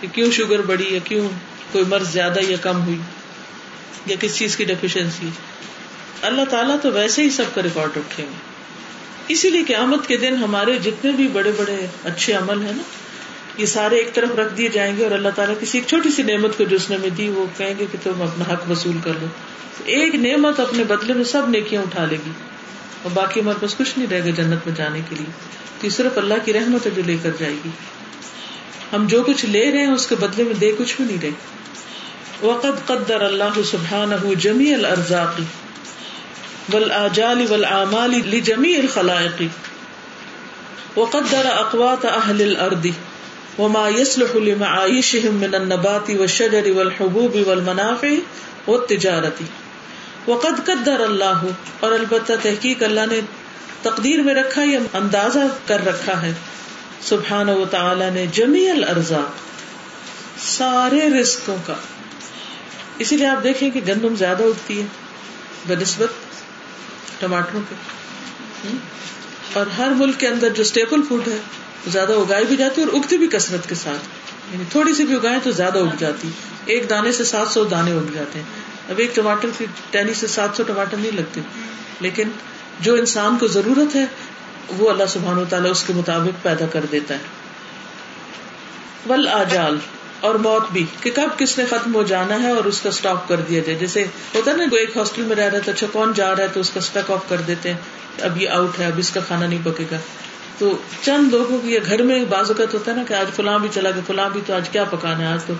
[0.00, 1.28] کہ کیوں شوگر بڑی یا کیوں
[1.72, 2.98] کوئی مرض زیادہ یا کم ہوئی
[4.06, 5.28] یا کس چیز کی ڈیفیشنسی
[6.22, 8.34] اللہ تعالیٰ تو ویسے ہی سب کا ریکارڈ رکھے ہوئے
[9.28, 12.82] اسی لیے قیامت کے دن ہمارے جتنے بھی بڑے بڑے اچھے عمل ہیں نا،
[13.56, 16.22] یہ سارے ایک طرف رکھ دیے جائیں گے اور اللہ تعالیٰ کسی ایک چھوٹی سی
[16.22, 18.98] نعمت کو جو اس نے ہمیں دی، وہ کہیں گے کہ تم اپنا حق وصول
[19.04, 19.26] کر لو۔
[19.84, 22.30] ایک نعمت اپنے بدلے میں سب نیکیاں اٹھا لے گی۔
[23.04, 25.32] اور باقی ہمارے پاس کچھ نہیں رہے گا جنت میں جانے کے لیے۔
[25.80, 27.70] تو یہ صرف اللہ کی رحمت ہے جو لے کر جائے گی۔
[28.92, 31.30] ہم جو کچھ لے رہے ہیں، اس کے بدلے میں دے کچھ بھی نہیں رہے۔
[32.46, 35.40] وقت قدر اللہ سبحان جمی الرزاق
[36.72, 39.42] والآجال والآمال لجميع الخلائق۔
[40.98, 42.86] وقدر أقوات أهل الأرض
[43.58, 48.12] وما يصلح لمعايشهم من النبات والشجر والحبوب والمنافع
[48.68, 49.63] والتجارة۔
[50.28, 51.42] وقد قدر اللہ
[51.80, 53.20] اور البتہ تحقیق اللہ نے
[53.82, 56.34] تقدیر میں رکھا یا اندازہ کر رکھا ہے۔
[57.02, 59.20] سبحان و تعالی نے جمی الرزا
[60.38, 61.74] سارے رسکوں کا۔
[62.98, 64.86] اسی لیے آپ دیکھیں کہ گندم زیادہ اگتی ہے،
[65.68, 66.08] بنسبت
[67.20, 67.74] ٹماٹروں کے۔
[69.52, 71.38] اور ہر ملک کے اندر جو اسٹیپل فوڈ ہے
[71.86, 74.08] وہ زیادہ اگائی بھی جاتی ہے اور اگتی بھی کثرت کے ساتھ۔
[74.52, 76.30] یعنی تھوڑی سی بھی اگائیں تو زیادہ اگ جاتی۔
[76.64, 80.26] ایک دانے سے سات سو دانے اگ جاتے ہیں۔ اب ایک ٹماٹر کی ٹہنی سے
[80.26, 81.40] سات سو ٹماٹر نہیں لگتے۔
[82.00, 82.28] لیکن
[82.80, 84.04] جو انسان کو ضرورت ہے،
[84.78, 87.20] وہ اللہ سبحان و تعالیٰ اس کے مطابق پیدا کر دیتا ہے۔
[89.08, 89.78] ول آجال
[90.20, 93.28] اور موت بھی۔ کہ کب کس نے ختم ہو جانا ہے اور اس کا اسٹاپ
[93.28, 95.70] کر دیا جائے۔ جیسے ہوتا ہے نا، کوئی ایک ہاسٹل میں رہ رہا ہے تو
[95.70, 97.78] اچھا کون جا رہا ہے تو اس کا اسٹک آف کر دیتے ہیں۔
[98.22, 99.96] اب یہ آؤٹ ہے، اب اس کا کھانا نہیں پکے گا۔
[100.58, 103.68] تو چند لوگوں کی گھر میں بعض اوقات ہوتا ہے نا کہ آج فلاں بھی
[103.74, 105.54] چلا گیا، فلاں بھی تو آج کیا پکانا ہے؟ آج تو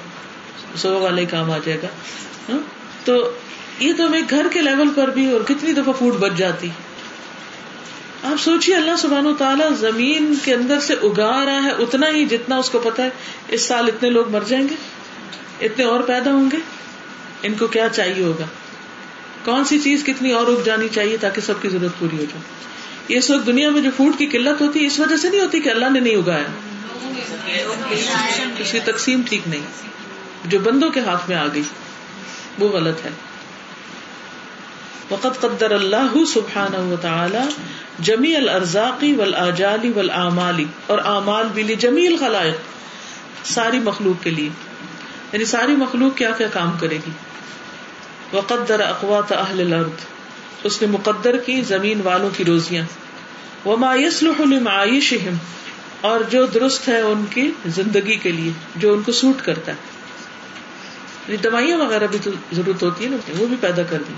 [0.77, 1.87] سو والا ہی کام آ جائے گا۔
[2.53, 3.33] ہاں؟ تو
[3.79, 6.69] یہ تو ہمیں گھر کے لیول پر بھی اور کتنی دفعہ فوڈ بچ جاتی۔
[8.23, 12.27] آپ سوچیے اللہ سبحانہ و تعالیٰ زمین کے اندر سے اگا رہا ہے اتنا ہی
[12.27, 13.09] جتنا اس کو پتا ہے۔
[13.49, 14.75] اس سال اتنے لوگ مر جائیں گے،
[15.67, 16.57] اتنے اور پیدا ہوں گے۔
[17.43, 18.45] ان کو کیا چاہیے ہوگا؟
[19.45, 22.43] کون سی چیز کتنی اور اگ جانی چاہیے تاکہ سب کی ضرورت پوری ہو جائے؟
[23.09, 25.61] اس وقت دنیا میں جو فوڈ کی قلت ہوتی ہے، اس وجہ سے نہیں ہوتی
[25.61, 26.45] کہ اللہ نے نہیں اگایا۔
[28.59, 29.63] اس کی تقسیم ٹھیک نہیں،
[30.45, 31.63] جو بندوں کے ہاتھ میں آ گئی۔
[32.59, 33.11] وہ غلط ہے۔
[35.11, 37.39] وقت قدر اللہ سبحانہ و تعالی
[37.99, 42.55] جمی الرزاقی ول اجالی اور اعمال بھی لی جمی الخلائق،
[43.45, 44.49] ساری مخلوق کے لیے۔
[45.33, 47.11] یعنی ساری مخلوق کیا کیا کام کرے گی؟
[48.33, 50.05] وقدر اقوات اہل الارض،
[50.63, 52.85] اس نے مقدر کی زمین والوں کی روزیاں۔
[53.69, 55.37] وما يصلح لمعايشهم
[56.01, 59.94] اور جو درست ہے ان کی زندگی کے لیے، جو ان کو سوٹ کرتا ہے۔
[61.29, 62.19] یعنی دوائیاں وغیرہ بھی
[62.53, 64.15] ضرورت ہوتی ہے نا وہ بھی پیدا کر دی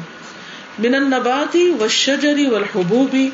[0.79, 3.29] من النباتی والشجری والحبوبی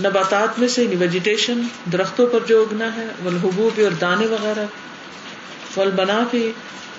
[0.00, 1.60] نباتات میں سے یعنی ویجیٹیشن
[1.92, 6.50] درختوں پر جو اگنا ہے والحبوبی اور دانے وغیرہ بنا والبنافی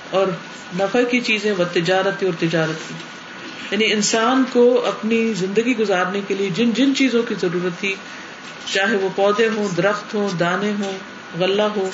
[0.09, 0.27] اور
[0.79, 2.95] نفع کی چیزیں و تجارت اور تجارت کی۔
[3.71, 7.95] یعنی انسان کو اپنی زندگی گزارنے کے لیے جن جن چیزوں کی ضرورت تھی،
[8.73, 10.97] چاہے وہ پودے ہوں، درخت ہوں، دانے ہوں،
[11.39, 11.89] غلہ ہو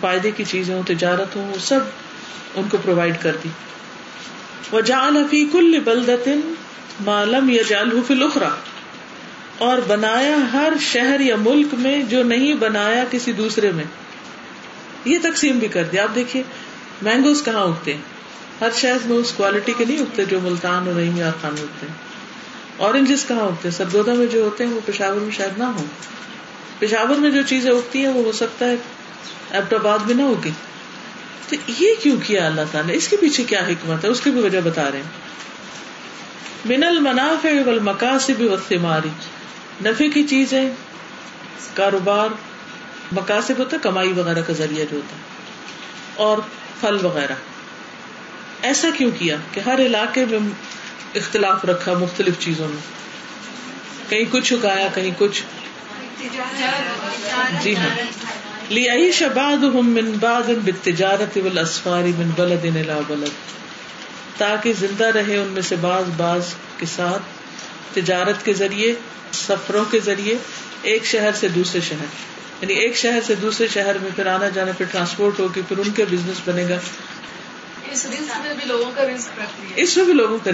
[0.00, 1.80] فائدے کی چیزیں ہوں، تجارت ہو وہ سب
[2.54, 3.48] ان کو پرووائڈ کر دی۔
[4.72, 6.54] وہ جان کل بلدن
[7.00, 8.14] معلوم یا جال فی
[9.58, 13.84] اور بنایا ہر شہر یا ملک میں جو نہیں بنایا کسی دوسرے میں۔
[15.04, 16.42] یہ تقسیم بھی کر دیا آپ دیکھیے،
[17.02, 18.00] مینگوز کہاں اگتے ہیں؟
[18.60, 21.86] ہر شہر میں اس کوالٹی کے نہیں اگتے جو ملتان اور رحیم خان میں اگتے
[21.86, 21.94] ہیں۔
[22.76, 25.84] اورنجز کہاں اگتے ہیں؟ سرگودا میں جو ہوتے ہیں، وہ پشاور میں شاید نہ ہو
[26.78, 28.74] پشاور میں جو چیزیں اگتی ہیں، وہ ہو سکتا ہے
[29.50, 30.50] ایبٹ آباد میں نہ ہوگی
[31.50, 34.40] تو یہ کیوں کیا اللہ تعالیٰ؟ اس کے پیچھے کیا حکمت ہے؟ اس کی بھی
[34.40, 35.30] وجہ بتا رہے ہیں۔
[36.64, 39.08] من المنافع والمقاصد والثماری
[39.84, 40.70] نفع کی چیزیں،
[41.74, 42.28] کاروبار
[43.12, 45.22] مقاصد ہوتا ہے، کمائی وغیرہ کا ذریعہ جو ہوتا ہے،
[46.16, 46.38] اور
[46.80, 47.34] پھل وغیرہ۔
[48.62, 50.38] ایسا کیوں کیا کہ ہر علاقے میں
[51.14, 52.82] اختلاف رکھا مختلف چیزوں میں
[54.10, 55.42] کہیں کچھ اگایا، کہیں کچھ۔
[57.60, 57.88] جی ہاں۔
[58.70, 63.30] لی شباد من بعد بالتجارت والاسفار من بلد الى بلد
[64.36, 66.42] تاکہ زندہ رہے ان میں سے بعض بعض
[66.76, 67.22] کے ساتھ
[67.94, 68.94] تجارت کے ذریعے
[69.32, 70.34] سفروں کے ذریعے
[70.82, 72.04] ایک شہر سے دوسرے شہر۔
[72.60, 75.90] یعنی ایک شہر سے دوسرے شہر میں پھر آنا جانا پھر ٹرانسپورٹ ہوگی پھر ان
[75.90, 76.78] کے بزنس بنے گا۔
[79.76, 80.48] اس میں بھی لوگوں کا کو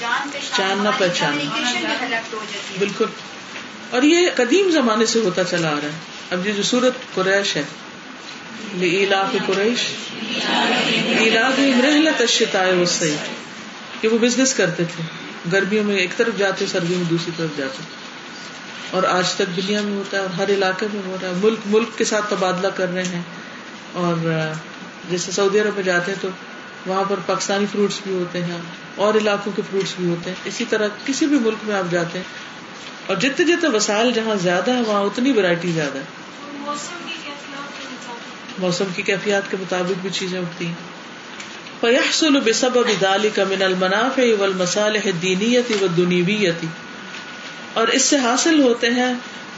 [0.00, 2.20] جان پہچان جاننا پہچاننا۔ ہے۔
[2.78, 3.04] بالکل۔
[3.92, 5.90] اور یہ قدیم زمانے سے ہوتا چلا آ رہا ہے۔
[6.30, 7.62] اب یہ جو سورت قریش ہے
[9.46, 9.78] قریش
[12.20, 13.28] الشتاء والصيف،
[14.02, 15.02] کہ وہ بزنس کرتے تھے۔
[15.52, 17.82] گرمیوں میں ایک طرف جاتے، سردیوں میں دوسری طرف جاتے۔
[18.90, 21.58] اور آج تک دنیا میں ہوتا ہے اور ہر علاقے میں ہو رہا ہے۔ ملک
[21.66, 23.22] ملک کے ساتھ تبادلہ کر رہے ہیں۔
[23.92, 24.14] اور
[25.10, 26.28] جیسے سعودی عرب میں جاتے ہیں تو
[26.86, 28.58] وہاں پر پاکستانی فروٹس بھی ہوتے ہیں
[28.96, 32.18] اور علاقوں کے فروٹس بھی ہوتے ہیں۔ اسی طرح کسی بھی ملک میں آپ جاتے
[32.18, 32.51] ہیں
[33.06, 36.04] اور جتنے جتنے وسائل جہاں زیادہ ہے وہاں اتنی ورائٹی زیادہ ہے
[38.58, 40.74] موسم کی کیفیات کے مطابق۔ بھی چیزیں اگتی ہیں۔
[41.80, 46.64] فیحصل بسبب ذلك من المنافع والمصالح الدینیت والدنیویت
[47.74, 49.14] اور اس سے حاصل ہوتے ہیں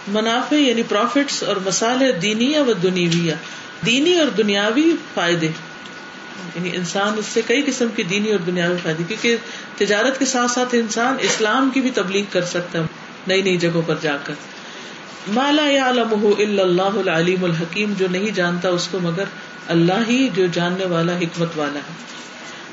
[0.09, 3.35] منافع یعنی پروفٹس اور مسالح دینیا و دنیویہ۔
[3.87, 5.47] دینی اور دنیاوی فائدے۔
[6.55, 9.37] یعنی انسان اس سے کئی قسم کی دینی اور دنیاوی فائدے کیونکہ
[9.77, 13.83] تجارت کے ساتھ ساتھ انسان اسلام کی بھی تبلیغ کر سکتا ہے۔ نئی نئی جگہوں
[13.87, 14.35] پر جا کر۔
[15.29, 19.25] مالا یعلمہ الا اللہ العلیم الحکیم، جو نہیں جانتا اس کو مگر
[19.69, 22.05] اللہ ہی، جو جاننے والا حکمت والا ہے۔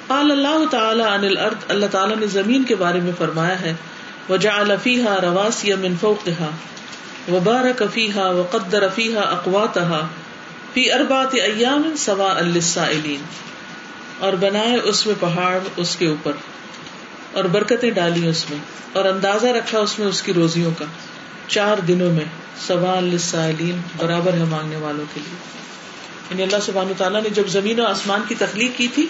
[0.07, 3.73] قال اللہ تعالی عن الارض، اللہ تعالیٰ نے زمین کے بارے میں فرمایا ہے۔
[4.29, 6.49] وجعل فيها رواسي من فوقها
[7.31, 10.07] وبارك فيها وقدر فيها اقواتها
[10.73, 13.21] في اربعه ايام سواء للسائلين
[14.19, 16.31] اور بنائے اس میں پہاڑ اس کے اوپر۔
[17.33, 18.59] اور برکتیں ڈالی اس میں
[18.93, 20.85] اور اندازہ رکھا اس میں اس کی روزیوں کا۔
[21.47, 22.25] چار دنوں میں
[22.67, 25.61] سوال للسائلین برابر ہے مانگنے والوں کے لیے۔
[26.29, 29.07] یعنی اللہ سبحانہ تعالیٰ نے جب زمین و آسمان کی تخلیق کی تھی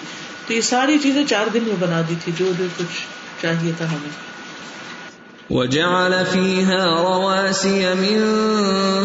[0.47, 3.01] تو یہ ساری چیزیں چار دن میں بنا دی تھی، جو جو کچھ
[3.41, 4.31] چاہیے تھا ہمیں۔
[5.49, 8.19] وجعل فيها رواسي من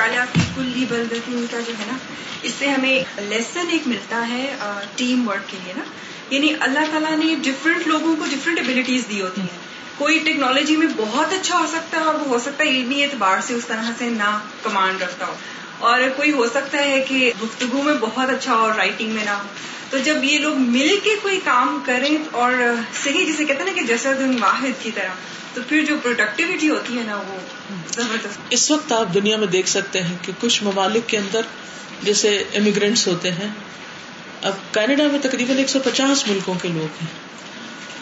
[0.00, 1.96] اعلیٰ کی کلی بلدتین کا جو ہے نا
[2.42, 4.56] اس سے ہمیں لیسن ایک ملتا ہے
[4.96, 5.82] ٹیم ورک کے لیے نا۔
[6.34, 9.71] یعنی اللہ تعالیٰ نے ڈفرینٹ لوگوں کو ڈفرینٹ ابلیٹیز دی ہوتی ہیں۔
[10.02, 13.38] کوئی ٹیکنالوجی میں بہت اچھا ہو سکتا ہے اور وہ ہو سکتا ہے علمی اعتبار
[13.42, 15.34] سے اس طرح سے نہ کمانڈ رکھتا ہو۔
[15.78, 19.30] اور کوئی ہو سکتا ہے کہ گفتگو میں بہت اچھا ہو اور رائٹنگ میں نہ
[19.30, 19.42] ہو۔
[19.90, 22.52] تو جب یہ لوگ مل کے کوئی کام کریں اور
[23.04, 25.14] صحیح جسے کہتے ہیں نا کہ جسد واحد کی طرح،
[25.54, 27.38] تو پھر جو پروڈکٹیوٹی ہوتی ہے نا، وہ
[27.94, 31.40] زبردست۔ اس وقت آپ دنیا میں دیکھ سکتے ہیں کہ کچھ ممالک کے اندر
[32.02, 33.48] جیسے امیگرینٹس ہوتے ہیں،
[34.42, 37.31] اب کینیڈا میں تقریباً ایک سو پچاس ملکوں کے لوگ ہیں۔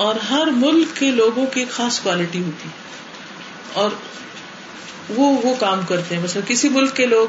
[0.01, 2.69] اور ہر ملک کے لوگوں کی ایک خاص کوالٹی ہوتی
[3.73, 3.91] اور
[5.09, 7.29] وہ وہ کام کرتے ہیں۔ مثلا کسی ملک کے لوگ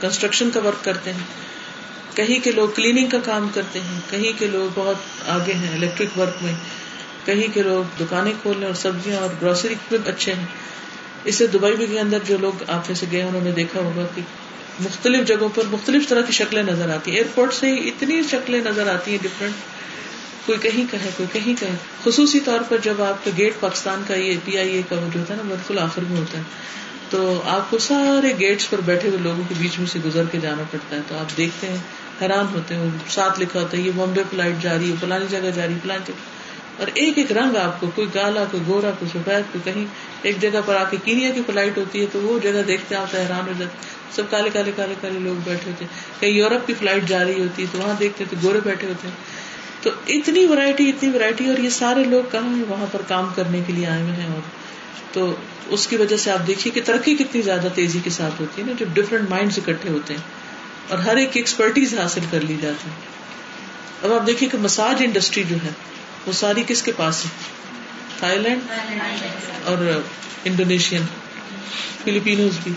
[0.00, 1.20] کنسٹرکشن کا ورک کرتے ہیں۔
[2.16, 4.96] کہیں کے لوگ کلیننگ کا کام کرتے ہیں۔ کہیں کے لوگ بہت
[5.28, 6.52] آگے ہیں الیکٹرک ورک میں۔
[7.24, 10.46] کہیں کے لوگ دکانیں کھولنے اور سبزیاں اور گروسری میں اچھے ہیں۔
[11.24, 14.06] اس سے دبئی کے اندر جو لوگ آپ میں سے گئے انہوں نے دیکھا ہوگا
[14.14, 14.22] کہ
[14.80, 18.60] مختلف جگہوں پر مختلف طرح کی شکلیں نظر آتی ہیں۔ ایئرپورٹ سے ہی اتنی شکلیں
[18.60, 19.54] نظر آتی ہیں ڈفرینٹ
[20.46, 23.52] کوئی کہیں کا ہے، کوئی کہیں کا ہے۔ خصوصی طور پر جب آپ کا گیٹ
[23.60, 26.38] پاکستان کا یہ پی آئی اے کا جو ہوتا ہے نا بالکل آخر میں ہوتا
[26.38, 26.42] ہے۔
[27.10, 30.38] تو آپ کو سارے گیٹس پر بیٹھے ہوئے لوگوں کے بیچ میں سے گزر کے
[30.42, 31.76] جانا پڑتا ہے۔ تو آپ دیکھتے ہیں،
[32.22, 35.50] حیران ہوتے ہیں ساتھ لکھا ہوتا ہے، یہ بامبے فلائٹ جا رہی ہے، فلانی جگہ
[35.54, 36.44] جا رہی فلانی جگہ۔
[36.78, 39.84] اور ایک ایک رنگ آپ کو، کوئی کالا کوئی گورا، کوئی سفید، کوئی کہیں۔
[40.22, 43.14] ایک جگہ پر آ کے کینیا کی فلائٹ ہوتی ہے تو وہ جگہ دیکھتے آپ
[43.14, 43.76] حیران ہو جاتے
[44.12, 47.40] سب کالے کالے کالے کالے لوگ بیٹھے ہوتے ہیں۔ کہیں یورپ کی فلائٹ جا رہی
[47.40, 49.43] ہوتی ہے تو وہاں دیکھتے تو گورے بیٹھے ہوتے ہیں۔
[49.84, 53.60] تو اتنی ورائٹی اتنی ورائٹی اور یہ سارے لوگ کہاں ہیں؟ وہاں پر کام کرنے
[53.66, 54.40] کے لیے آئے ہوئے ہیں اور
[55.12, 55.34] تو
[55.68, 58.66] اس کی وجہ سے آپ دیکھیے کہ ترقی کتنی زیادہ تیزی کے ساتھ ہوتی ہے
[58.66, 60.20] نا، جب ڈفرینٹ مائنڈ اکٹھے ہوتے ہیں
[60.88, 62.94] اور ہر ایک ایکسپرٹیز حاصل کر لی جاتی ہے۔
[64.02, 65.70] اب آپ دیکھیے کہ مساج انڈسٹری جو ہے،
[66.26, 67.30] وہ ساری کس کے پاس ہے؟
[68.18, 68.60] تھائی لینڈ
[69.64, 70.02] اور
[70.44, 71.02] انڈونیشین
[72.04, 72.72] فلپینوز بھی۔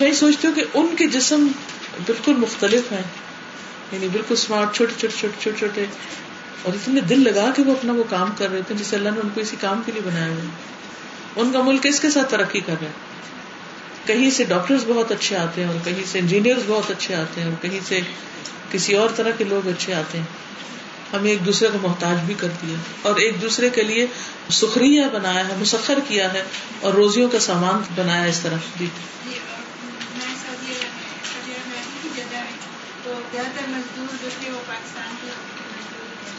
[0.00, 1.46] میں سوچتی ہوں کہ ان کے جسم
[2.06, 3.25] بالکل مختلف ہیں۔
[3.92, 5.84] یعنی بالکل اسمارٹ چھوٹے چھوٹے چھوٹے چھوٹے چھوٹے۔
[6.62, 9.20] اور اتنے دل لگا کے وہ اپنا وہ کام کر رہے تھے جس اللہ نے
[9.22, 10.40] ان کو اسی کام کے لیے بنایا ہوا
[11.36, 12.92] ان کا ملک کس کے ساتھ ترقی کر رہا ہے؟
[14.06, 17.48] کہیں سے ڈاکٹرز بہت اچھے آتے ہیں اور کہیں سے انجینئر بہت اچھے آتے ہیں
[17.48, 18.00] اور کہیں سے
[18.72, 20.24] کسی اور طرح کے لوگ اچھے آتے ہیں۔
[21.12, 24.06] ہمیں ایک دوسرے کو محتاج بھی کر دیا۔ اور ایک دوسرے کے لیے
[24.50, 26.42] سخریہ بنایا ہے، مسخر کیا ہے
[26.80, 28.86] اور روزیوں کا سامان بنایا اس طرح۔ جی
[29.24, 29.34] میں
[30.18, 34.60] سعودی سعودی عرب میں رہتی تھی جدہ میں تو زیادہ تر مزدور جو تھے وہ
[34.66, 36.30] پاکستان کے مزدور تھے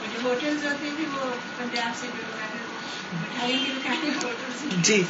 [0.00, 2.22] اور جو ہوٹلز ہوتے تھے وہ پنجاب سے جو
[3.12, 5.02] مٹھائی کی دکانیں ہوٹل جی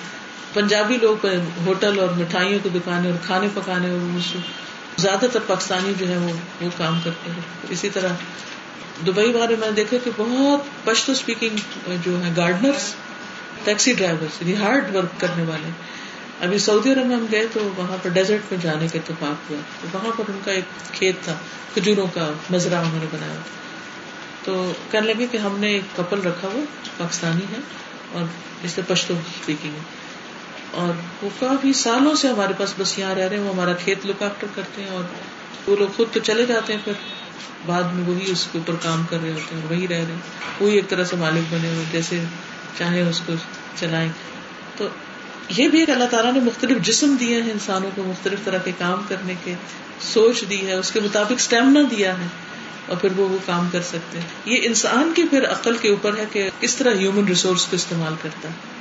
[0.52, 1.26] پنجابی لوگ
[1.66, 4.36] ہوٹل اور مٹھائیوں کی دکانیں اور کھانے پکانے اور
[4.98, 8.08] زیادہ تر پاکستانی جو ہے وہ وہ کام کرتے ہیں۔ اسی طرح
[9.06, 11.56] دبئی والے میں نے دیکھا کہ بہت پشتو اسپیکنگ
[12.02, 12.94] جو ہے gardeners
[13.64, 15.70] taxi driver hard work کرنے والے۔
[16.40, 19.58] ابھی سعودی عرب میں ہم گئے تو وہاں پر ڈیزرٹ میں جانے کا اتفاق ہوا۔
[19.80, 21.34] تو وہاں پر ان کا ایک کھیت تھا،
[21.74, 23.58] کھجوروں کا مزرعہ انہوں نے بنایا تھا۔
[24.44, 26.64] تو کہنے لگے کہ ہم نے ایک کپل رکھا ہوا
[26.96, 27.60] پاکستانی ہے،
[28.12, 28.22] اور
[28.62, 29.82] جس سے پشتو اسپیکنگ ہے
[30.72, 34.06] اور وہ کافی سالوں سے ہمارے پاس بس یہاں رہ رہے ہیں، وہ ہمارا کھیت
[34.06, 35.04] لک آفٹر کرتے ہیں، اور
[35.66, 36.92] وہ لوگ خود تو چلے جاتے ہیں، پھر
[37.66, 40.60] بعد میں وہی اس کے اوپر کام کر رہے ہوتے ہیں وہی رہ رہے ہیں۔
[40.60, 42.22] وہی ایک طرح سے مالک بنے ہوئے جیسے
[42.78, 43.32] چاہے اس کو
[43.76, 44.08] چلائیں۔
[44.76, 44.88] تو
[45.50, 48.72] یہ بھی ایک اللہ تعالیٰ نے مختلف جسم دیے ہیں انسانوں کو مختلف طرح کے
[48.78, 49.54] کام کرنے کے
[50.04, 52.26] سوچ دی ہے اس کے مطابق اسٹیمنا دیا ہے
[52.86, 56.16] اور پھر وہ وہ کام کر سکتے ہیں یہ انسان کی پھر عقل کے اوپر
[56.16, 58.78] ہے کہ کس طرح ہیومن ریسورس کو استعمال کرتا ہے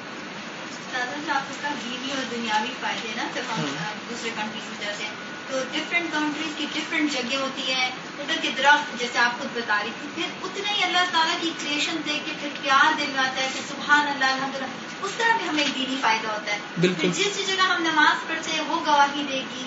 [3.49, 5.18] ہاں۔ دوسرے کنٹریز میں جاتے ہیں
[5.51, 7.85] تو ڈفرینٹ کنٹریز کی ڈفرینٹ جگہ ہوتی ہے
[8.19, 11.51] ادھر کے درخت جیسے آپ خود بتا رہی تھی پھر اتنا ہی اللہ تعالیٰ کی
[11.63, 14.65] کریشن دیکھ کے پھر پیار دل میں آتا ہے کہ سبحان اللہ الحمد للہ۔
[15.03, 18.27] اس طرح بھی ہمیں دینی فائدہ ہوتا ہے۔ بالکل۔ پھر جس جس جگہ ہم نماز
[18.27, 19.65] پڑھتے ہیں وہ گواہی دے گی۔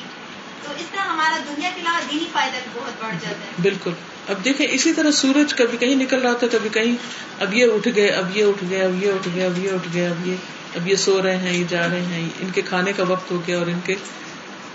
[0.62, 3.93] تو اس طرح ہمارا دنیا کے علاوہ دینی فائدہ بھی بہت بڑھ جاتا ہے۔ بالکل۔
[4.28, 6.97] اب دیکھیں اسی طرح سورج کبھی کہیں نکل رہا تھا کبھی کہیں
[7.41, 9.89] اب یہ اٹھ گئے اب یہ اٹھ گئے اب یہ اٹھ گئے اب یہ اٹھ
[9.95, 10.35] گئے اب یہ
[10.74, 13.43] اب یہ سو رہے ہیں یہ جا رہے ہیں ان کے کھانے کا وقت ہو
[13.47, 13.95] گیا اور ان کے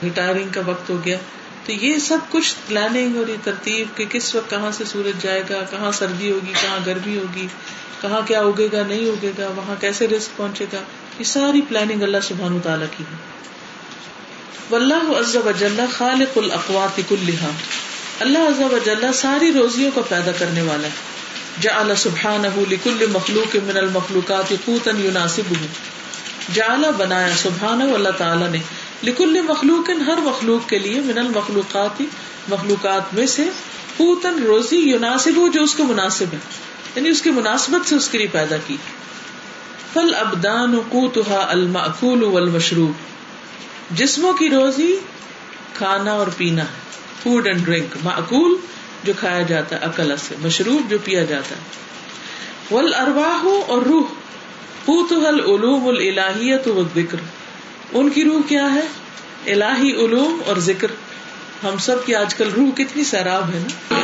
[0.04, 1.18] ریٹائرنگ کا وقت ہو گیا۔
[1.66, 5.44] تو یہ سب کچھ پلاننگ اور یہ ترتیب کہ کس وقت کہاں سے سورج جائے
[5.50, 7.48] گا، کہاں سردی ہوگی، کہاں گرمی ہوگی،
[8.02, 10.78] کہاں کیا اگے گا، نہیں اگے گا، وہاں کیسے رسک پہنچے گا،
[11.20, 13.18] یہ ساری پلاننگ اللہ سبحان تعالیٰ کی ہے۔
[14.70, 15.52] واللہ عز و
[15.98, 17.50] خالق الاقوات کلھا۔
[18.20, 20.94] اللہ عز و ساری روزیوں کو پیدا کرنے والا ہے۔
[21.62, 25.66] جعل سبحانہ لکل مخلوق من المخلوقات قوتا يناسبه
[26.54, 28.58] جعل بنایا سبحانہ اللہ تعالی نے۔
[29.04, 32.02] لکل مخلوق ہر مخلوق کے لیے من المخلوقات
[32.50, 33.50] مخلوقات میں سے
[33.98, 36.38] قوتن روزی يناسب جو اس کو مناسب ہے
[36.96, 38.78] یعنی اس کی مناسبت سے اس کے لیے پیدا کی۔
[39.94, 42.92] فل ابدان قوتها المأکول والمشروب،
[43.92, 44.98] جسموں کی روزی
[45.74, 46.88] کھانا اور پینا ہے
[47.24, 48.56] فوڈ اینڈ ڈرنک معقول
[49.04, 51.62] جو کھایا جاتا ہے عقل سے، مشروب جو پیا جاتا ہے۔
[52.76, 54.04] ول ارواہ اور روح
[54.86, 56.84] پوت حل علوم الہیت و
[57.94, 58.88] ان کی روح کیا ہے؟
[59.52, 60.88] الہی علوم اور ذکر۔
[61.64, 63.96] ہم سب کی آج کل روح کتنی سیراب ہے نا؟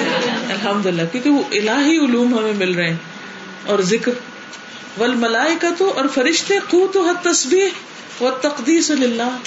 [0.54, 2.98] الحمد للہ کیونکہ وہ الہی علوم ہمیں مل رہے ہیں
[3.66, 4.12] اور ذکر۔
[5.00, 7.70] ول ملائے تو اور فرشتے قوت و حد تصبیح
[8.22, 9.38] و تقدیس اللہ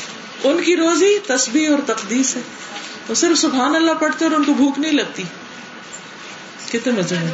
[0.44, 2.40] ان کی روزی تسبیح اور تقدیس ہے۔
[3.08, 5.22] وہ صرف سبحان اللہ پڑھتے اور ان کو بھوک نہیں لگتی۔
[6.72, 7.30] کتنے مزے ہیں۔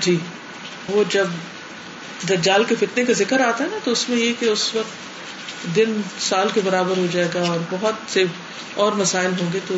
[0.00, 0.18] جی۔
[0.88, 1.26] وہ جب
[2.28, 5.10] دجال کے فتنے کا ذکر آتا ہے نا، تو اس میں یہ کہ اس وقت
[5.76, 8.24] دن سال کے برابر ہو جائے گا اور بہت سے
[8.74, 9.74] اور مسائل ہوں گے، تو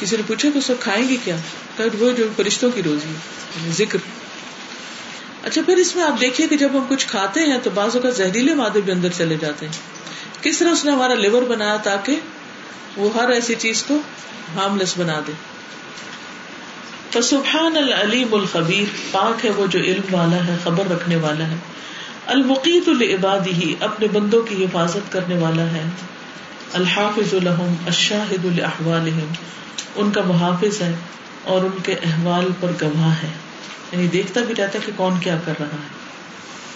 [0.00, 1.36] کسی نے پوچھا کہ اس وقت کھائیں گے کیا؟
[1.76, 3.14] کہ وہ جو فرشتوں کی روزی ہے
[3.56, 3.98] یعنی ذکر۔
[5.42, 8.16] اچھا پھر اس میں آپ دیکھیے کہ جب ہم کچھ کھاتے ہیں تو بعض اوقات
[8.16, 9.78] زہریلے مادے بھی اندر چلے جاتے ہیں۔
[10.42, 12.20] کس طرح اس نے ہمارا لیور بنایا تاکہ
[12.96, 13.98] وہ ہر ایسی چیز کو
[14.54, 15.32] ہارم لیس بنا دے؟
[17.14, 21.54] تو سبحان العلیم الخبیر، پاک ہے وہ جو علم والا ہے، خبر رکھنے والا ہے۔
[22.26, 25.82] المقیت العباد ہی اپنے بندوں کی حفاظت کرنے والا ہے۔
[26.72, 29.32] الحافظ الحم الشاہد الحوالہم
[29.94, 30.94] ان کا محافظ ہے
[31.44, 33.30] اور ان کے احوال پر گواہ ہے۔
[33.92, 35.88] یعنی دیکھتا بھی رہتا کہ کون کیا کر رہا ہے۔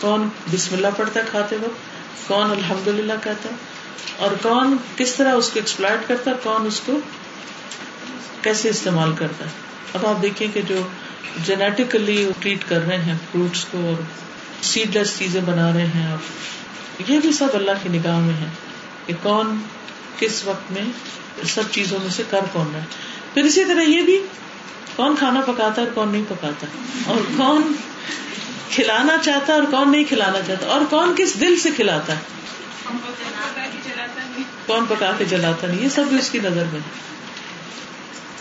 [0.00, 3.54] کون بسم اللہ پڑھتا ہے کھاتے وقت، کون الحمد للہ کہتا ہے۔
[4.16, 6.98] اور کون کس طرح اس کو ایکسپلائٹ کرتا ہے، کون اس کو
[8.42, 10.88] کیسے استعمال کرتا ہے۔ اب آپ دیکھیں کہ جو
[11.44, 14.02] جینیٹیکلی ٹریٹ کر رہے ہیں فروٹس کو اور
[14.62, 16.18] سیڈ لیس چیزیں بنا رہے ہیں اور
[17.10, 18.46] یہ بھی سب اللہ کی نگاہ میں ہے
[19.06, 19.60] کہ کون
[20.18, 20.82] کس وقت میں
[21.46, 22.84] سب چیزوں میں سے کر کون رہا ہے۔
[23.34, 24.22] پھر اسی طرح یہ بھی
[24.96, 26.66] کون کھانا پکاتا ہے اور کون نہیں پکاتا۔
[27.06, 27.72] اور کون
[28.70, 32.20] کھلانا چاہتا ہے اور کون نہیں کھلانا چاہتا۔ اور کون کس دل سے کھلاتا ہے۔
[34.66, 36.80] کون پکا کے جلاتا نہیں۔ یہ سب بھی اس کی نظر میں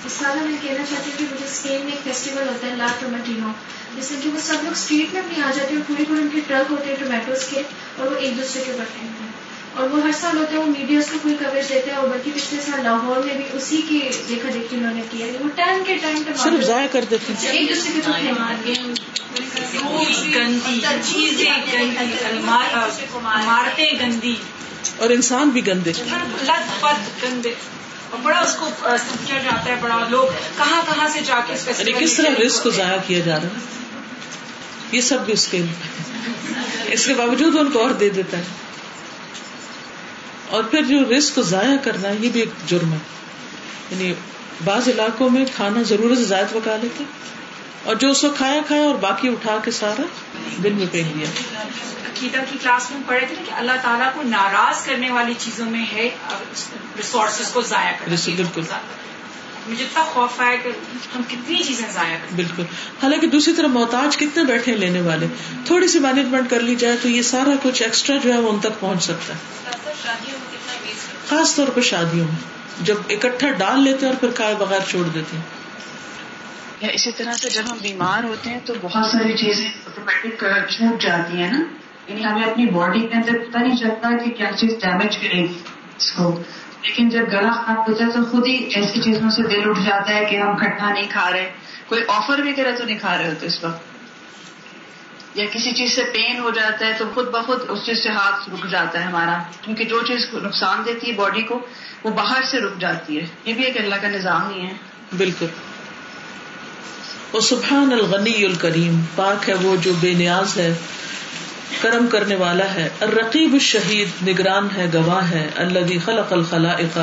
[0.05, 3.51] میں کہنا چاہتی ہوں کہ مجھے اسپین میں ایک فیسٹیول ہوتا ہے لا ٹومیٹینو
[3.97, 6.29] جس میں کہ وہ سب لوگ اسٹریٹ میں اپنی آ جاتے ہیں پوری پوری ان
[6.33, 7.61] کے ٹرک ہوتے ہیں ٹومیٹوز کے
[7.97, 9.27] اور وہ ایک دوسرے کے بٹے ہیں۔
[9.73, 12.07] اور وہ ہر سال ہوتا ہے وہ میڈیا اس کو فل کوریج دیتے ہیں اور
[12.07, 15.83] بلکہ پچھلے سال لاہور میں بھی اسی کی دیکھا دیکھی انہوں نے کیا وہ ٹائم
[15.87, 18.73] کے ٹائم پہ صرف ضائع کر دیتے ایک دوسرے کے عمارتیں
[23.99, 24.35] گندی
[24.97, 25.91] اور انسان بھی گندے۔
[26.43, 27.53] لت پت گندے۔
[28.09, 30.25] اور بڑا اس کو سمجھا جاتا ہے بڑا لوگ
[30.57, 33.43] کہاں کہاں سے جا کے اس یعنی کس طرح رسک کو ضائع کیا جا رہا
[33.43, 33.59] ہے؟
[34.91, 35.61] یہ سب بھی اس کے
[36.85, 38.43] اس کے باوجود ان کو اور دے دیتا ہے۔
[40.49, 42.97] اور پھر جو رسک کو ضائع کرنا ہے یہ بھی ایک جرم ہے۔
[43.91, 44.13] یعنی
[44.63, 47.03] بعض علاقوں میں کھانا ضرورت سے زائد پکا لیتے
[47.83, 50.01] اور جو اس کو کھایا کھایا اور باقی اٹھا کے سارا
[50.63, 51.27] دن میں پھینک دیا۔
[52.07, 55.85] عقیدہ کی کلاس میں پڑھے تھے کہ اللہ تعالیٰ کو ناراض کرنے والی چیزوں میں
[55.93, 56.09] ہے
[56.97, 58.61] ریسورسز کو ضائع کرنا بالکل۔
[59.67, 60.69] مجھے اتنا خوف آیا کہ
[61.15, 62.63] ہم کتنی چیزیں ضائع کریں بالکل۔
[63.03, 65.27] حالانکہ دوسری طرف محتاج کتنے بیٹھے لینے والے؟
[65.65, 68.59] تھوڑی سی مینجمنٹ کر لی جائے تو یہ سارا کچھ ایکسٹرا جو ہے وہ ان
[68.59, 69.39] تک پہنچ سکتا ہے۔
[71.29, 75.03] خاص طور پہ شادیوں میں۔ جب اکٹھا ڈال لیتے ہیں اور پھر کھائے بغیر چھوڑ
[75.03, 75.43] دیتے ہیں۔
[76.81, 81.01] یا اسی طرح سے جب ہم بیمار ہوتے ہیں تو بہت ساری چیزیں آٹومیٹک چھوٹ
[81.01, 81.59] جاتی ہیں نا۔
[82.07, 85.59] یعنی ہمیں اپنی باڈی کے اندر پتہ نہیں چلتا کہ کیا چیز ڈیمیج کرے گی
[85.97, 86.41] اس کو۔
[86.81, 90.15] لیکن جب گلا خراب ہوتا ہے تو خود ہی ایسی چیزوں سے دل اٹھ جاتا
[90.15, 91.51] ہے کہ ہم کھٹا نہیں کھا رہے۔
[91.87, 93.97] کوئی آفر بھی کرے تو نہیں کھا رہے ہوتے اس وقت۔
[95.37, 98.49] یا کسی چیز سے پین ہو جاتا ہے تو خود بخود اس چیز سے ہاتھ
[98.49, 101.65] رک جاتا ہے ہمارا۔ کیونکہ جو چیز نقصان دیتی ہے باڈی کو،
[102.03, 104.73] وہ باہر سے رک جاتی ہے۔ یہ بھی ایک اللہ کا نظام ہی ہے۔
[105.17, 105.45] بالکل۔
[107.33, 110.73] وہ سبحان الغنی الکریم، پاک ہے وہ جو بے نیاز ہے۔
[111.81, 116.99] کرم کرنے والا ہے۔ الرقیب الشہید نگران ہے، گواہ ہے۔ اللہ خلق الخلائق۔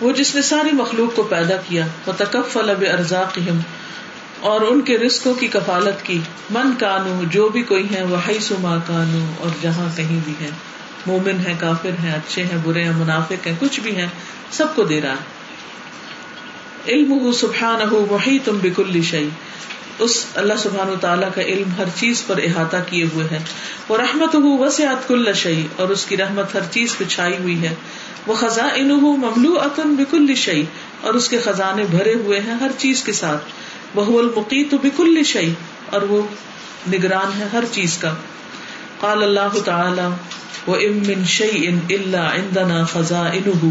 [0.00, 2.12] وہ جس نے ساری مخلوق کو پیدا کیا۔ وہ
[2.54, 3.60] اب ارزاقہم
[4.40, 6.20] اور ان کے رزقوں کی کفالت کی۔
[6.50, 10.50] من کانو، جو بھی کوئی ہے وہ سما کانو۔ اور جہاں کہیں بھی ہے
[11.06, 14.06] مومن ہے کافر ہیں، اچھے ہیں، برے ہیں، منافق ہیں، کچھ بھی ہیں،
[14.50, 15.38] سب کو دے رہا ہے۔
[16.88, 19.28] علم سبحان ہو وہی تم بکل شعی
[19.98, 23.38] اس اللہ سبحان تعالیٰ کا علم ہر چیز پر احاطہ کیے ہوئے ہے
[23.88, 27.62] وہ رحمت ہو وسعت کل شعی اور اس کی رحمت ہر چیز پہ چھائی ہوئی
[27.62, 27.74] ہے۔
[28.26, 30.62] وہ خزاں ان مملو اتن بکل شعی
[31.00, 33.44] اور اس کے خزانے بھرے ہوئے ہیں ہر چیز کے ساتھ۔
[33.94, 35.52] وہ المقیت بکل شعی
[35.90, 36.22] اور وہ
[36.92, 38.14] نگران ہے ہر چیز کا۔
[39.00, 40.08] قال اللہ تعالی
[40.70, 43.64] و ام شعی ان اللہ عندنا خزاں انہ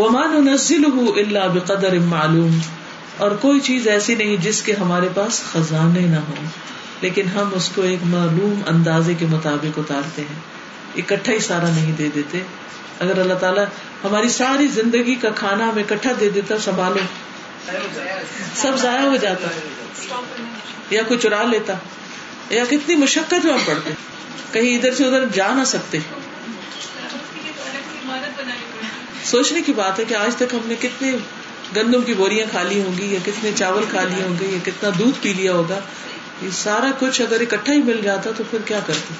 [0.00, 2.58] وما ننزله الا بقدر معلوم۔
[3.16, 6.34] اور کوئی چیز ایسی نہیں جس کے ہمارے پاس خزانے نہ ہو
[7.00, 10.40] لیکن ہم اس کو ایک معلوم اندازے کے مطابق اتارتے ہیں۔
[10.96, 12.40] اکٹھا ہی سارا نہیں دے دیتے۔
[13.00, 13.64] اگر اللہ تعالیٰ
[14.04, 17.00] ہماری ساری زندگی کا کھانا ہمیں اکٹھا دے دیتا سنبھالو
[18.54, 19.48] سب ضائع ہو جاتا۔
[20.90, 21.72] یا کوئی چرا لیتا،
[22.50, 23.90] یا کتنی مشقت میں ہم پڑتے۔
[24.52, 25.98] کہیں ادھر سے ادھر جا نہ سکتے۔
[29.24, 31.12] سوچنے کی بات ہے کہ آج تک ہم نے کتنے
[31.76, 34.58] گندم کی بوریاں کھا لی ہوں گی یا کتنے چاول کھا لیے ہوں گے یا
[34.64, 35.78] کتنا دودھ پی لیا ہوگا
[36.42, 39.14] یہ سارا کچھ اگر اکٹھا ہی مل جاتا تو پھر کیا کرتے؟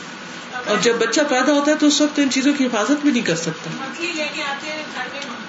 [0.67, 3.23] اور جب بچہ پیدا ہوتا ہے تو اس وقت ان چیزوں کی حفاظت بھی نہیں
[3.23, 3.71] کر سکتا۔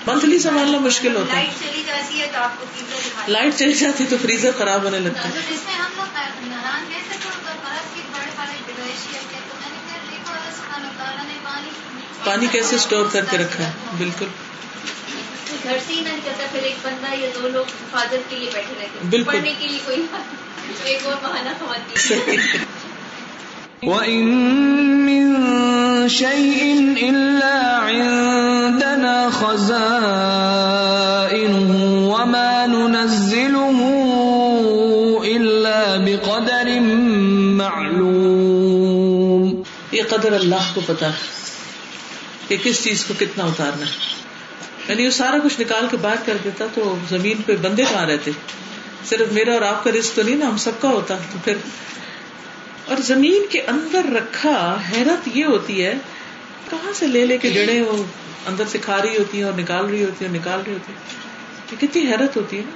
[0.05, 1.49] منتھلی سنبھالنا مشکل ہوتا ہے۔
[3.27, 5.29] لائٹ چلی جاتی تو فریزر خراب ہونے لگتا ہے۔
[12.23, 14.25] پانی کیسے اسٹور کر کے رکھا ہے؟ بالکل۔
[15.63, 18.73] گھر سے ہی نہ نکلتا پھر ایک بندہ یا دو لوگ حفاظت کے لیے بیٹھے
[18.79, 20.05] رہتے بالکل۔ پڑھنے کے لیے کوئی
[20.83, 22.19] ایک اور بہانہ خواتین
[23.83, 24.25] وَإِن
[25.05, 25.35] مِّن
[26.09, 33.95] شَيْءٍ إِلَّا عِندَنَا خَزَائِنُهُ وَمَا نُنَزِّلُهُ
[35.25, 36.81] إِلَّا بِقَدَرٍ
[37.57, 41.13] مَّعْلُومٍ۔ یہ قدر اللہ کو پتا ہے
[42.47, 44.26] کہ کس چیز کو کتنا اتارنا ہے۔
[44.87, 48.31] یعنی وہ سارا کچھ نکال کے باہر کر دیتا تو زمین پہ بندے کہاں رہتے؟
[49.05, 51.53] صرف میرا اور آپ کا رسک تو نہیں نا، ہم سب کا ہوتا، تو پھر
[52.85, 55.93] اور زمین کے اندر رکھا حیرت یہ ہوتی ہے،
[56.69, 58.03] کہاں سے لے لے کے جڑے وہ
[58.47, 61.87] اندر سے کھا رہی ہوتی ہیں اور نکال رہی ہوتی ہے نکال رہی ہوتی ہے
[61.87, 62.71] کتنی حیرت ہوتی ہے نا۔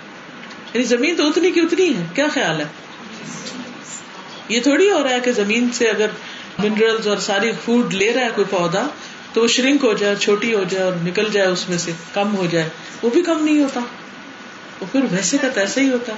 [0.73, 2.65] یعنی زمین تو اتنی کی اتنی ہے، کیا خیال ہے؟
[4.49, 6.07] یہ تھوڑی ہو رہا ہے کہ زمین سے اگر
[6.57, 8.87] منرلز اور ساری فوڈ لے رہا ہے کوئی پودا
[9.33, 12.35] تو وہ شرنک ہو جائے چھوٹی ہو جائے اور نکل جائے اس میں سے کم
[12.35, 12.69] ہو جائے
[13.01, 13.79] وہ بھی کم نہیں ہوتا۔
[14.81, 16.13] وہ پھر ویسے کا ایسا ہی ہوتا۔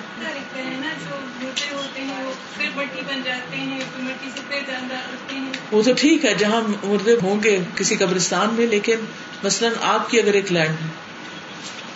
[5.71, 8.95] وہ تو ٹھیک ہے جہاں مردے ہوں گے کسی قبرستان میں لیکن
[9.43, 10.87] مثلاً آپ کی اگر ایک لینڈ ہے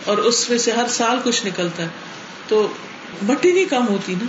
[0.05, 1.87] اور اس میں سے ہر سال کچھ نکلتا ہے
[2.47, 2.73] تو
[3.21, 4.25] مٹی نہیں کم ہوتی نا۔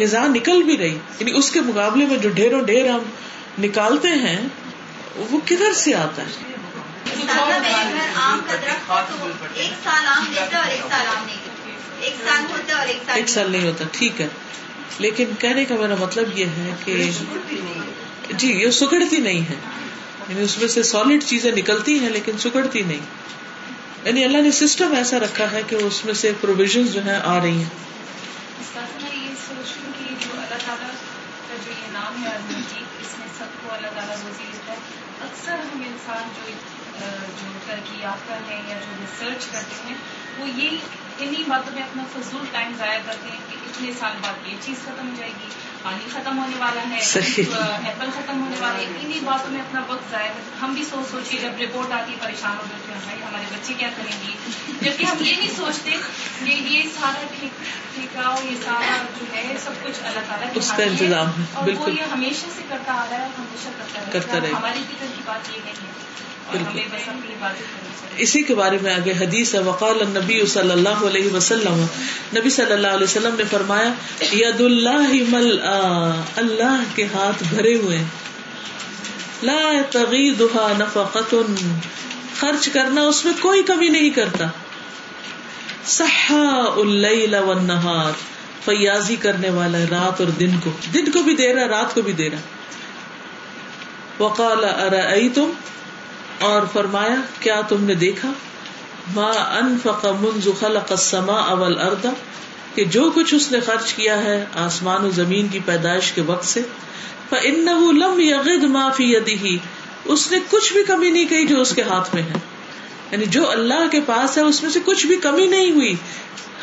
[0.00, 3.00] غذا نکل بھی رہی۔ یعنی اس کے مقابلے میں جو ڈھیروں ڈھیر ہم
[3.58, 4.48] نکالتے ہیں
[5.16, 6.28] وہ کدھر سے آتا ہے؟
[13.14, 14.28] ایک سال نہیں ہوتا ٹھیک ہے۔
[14.98, 17.10] لیکن کہنے کا میرا مطلب یہ ہے کہ
[18.32, 19.54] جی یہ سکڑتی نہیں ہے۔
[20.28, 23.00] یعنی اس میں سے سالڈ چیزیں نکلتی ہیں لیکن سکڑتی نہیں۔
[24.04, 27.42] یعنی اللہ نے سسٹم ایسا رکھا ہے کہ اس میں سے پروویژن جو ہے آ
[27.42, 27.90] رہی ہیں۔
[35.40, 36.50] اکثر ہم انسان جو
[37.40, 39.94] جو ترقی یافتہ ہیں یا جو ریسرچ کرتے ہیں،
[40.38, 40.78] وہ یہی
[41.18, 44.82] انہیں باتوں میں اپنا فضول ٹائم ضائع کرتے ہیں کہ اتنے سال بعد یہ چیز
[44.84, 45.48] ختم ہو جائے گی۔
[45.82, 46.98] پانی ختم ہونے والا ہے
[47.84, 50.30] ایپل ختم ہونے والا ہے انہیں باتوں میں اپنا وقت ضائع
[50.62, 53.74] ہم بھی سوچ سوچ کے جب رپورٹ آتی پریشان ہو جاتے ہیں بھائی ہمارے بچے
[53.78, 54.32] کیا کریں گے؟
[54.80, 55.96] جبکہ ہم یہ نہیں سوچتے
[56.38, 57.24] کہ یہ سارا
[57.94, 61.90] ٹھیکا یہ سارا جو ہے سب کچھ اللہ تعالیٰ اس کا انتظام ہے اور وہ
[61.90, 63.68] یہ ہمیشہ سے کرتا آ رہا ہے ہمیشہ
[64.12, 66.28] کرتا رہے ہماری فکر کی بات یہ نہیں ہے۔
[68.16, 71.86] اسی کے بارے میں آگے حدیث ہے، وقال النبی صلی اللہ علیہ وسلم۔
[72.36, 73.92] نبی صلی اللہ علیہ وسلم نے فرمایا
[74.32, 75.60] ید اللہ مل
[76.36, 77.98] اللہ کے ہاتھ بھرے ہوئے۔
[79.42, 81.34] لا تغیدها نفقت
[82.40, 84.44] خرچ کرنا اس میں کوئی کمی نہیں کرتا۔
[85.86, 88.12] صحا اللیل والنہار۔
[88.64, 92.02] فیاضی کرنے والا ہے رات اور دن کو۔ دن کو بھی دے رہا رات کو
[92.02, 92.38] بھی دے رہا
[94.22, 95.50] وقال ارأیتم
[96.40, 98.32] اور فرمایا، کیا تم نے دیکھا؟
[99.14, 102.06] ما انفق منذ خلق السماء والارض،
[102.74, 106.44] کہ جو کچھ اس نے خرچ کیا ہے آسمان و زمین کی پیدائش کے وقت
[106.44, 106.62] سے
[107.30, 107.66] ان
[107.98, 109.58] لم یغد معافی یدی
[110.04, 112.38] اس نے کچھ بھی کمی نہیں کہی جو اس کے ہاتھ میں ہے۔
[113.10, 115.94] یعنی جو اللہ کے پاس ہے، اس میں سے کچھ بھی کمی نہیں ہوئی۔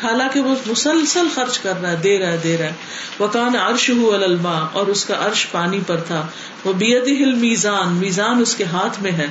[0.02, 2.72] حالانکہ وہ مسلسل خرچ کر رہا ہے، دے رہا ہے، دے رہا ہے۔
[3.18, 6.26] وہ کان عرش الما اور اس کا عرش پانی پر تھا۔
[6.64, 9.26] وہ بید ہل میزان میزان اس کے ہاتھ میں ہے۔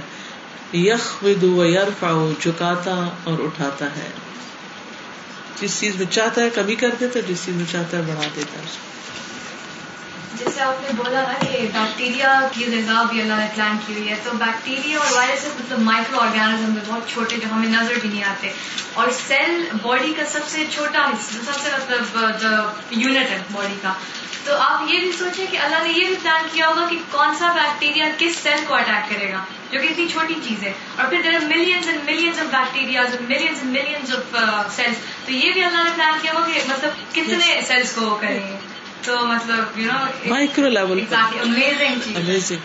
[0.74, 4.10] یخ ودو یرفا چکاتا اور اٹھاتا ہے۔
[5.62, 8.24] جس چیز میں چاہتا ہے کمی کر دیتا ہے، جس چیز میں چاہتا ہے بڑھا
[8.36, 8.66] دیتا ہے۔
[10.34, 14.10] جیسے آپ نے بولا نا کہ بیکٹیریا کی غذا بھی اللہ نے پلان کی ہوئی
[14.10, 18.10] ہے، تو بیکٹیریا اور وائرس مطلب مائکرو آرگینزم میں بہت چھوٹے جو ہمیں نظر بھی
[18.10, 18.52] نہیں آتے۔
[18.94, 23.76] اور سیل باڈی کا سب سے چھوٹا حصہ، سب سے مطلب uh, یونٹ ہے باڈی
[23.82, 23.94] کا۔
[24.48, 27.36] تو آپ یہ بھی سوچیں کہ اللہ نے یہ بھی پلان کیا ہوگا کہ کون
[27.36, 31.06] سا بیکٹیریا کس سیل کو اٹیک کرے گا جو کہ اتنی چھوٹی چیز ہے۔ اور
[31.06, 34.38] پھر there millions and millions of bacteria millions and millions of
[34.76, 38.40] cells تو یہ بھی اللہ نے پلان کیا ہوگا کہ مطلب کتنے سیلس کو کریں۔
[38.40, 38.58] گے
[39.02, 42.60] تو مطلب you know micro level amazing amazing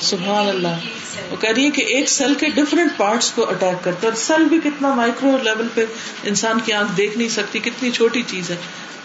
[0.00, 0.68] سبحان اللہ.
[1.30, 4.44] وہ کہہ رہی ہے کہ ایک سیل کے ڈفرینٹ پارٹس کو اٹیک کرتے اور سیل
[4.44, 5.84] بھی کتنا مائکرو لیول پہ
[6.22, 8.56] انسان کی آنکھ دیکھ نہیں سکتی کتنی چھوٹی چیز ہے۔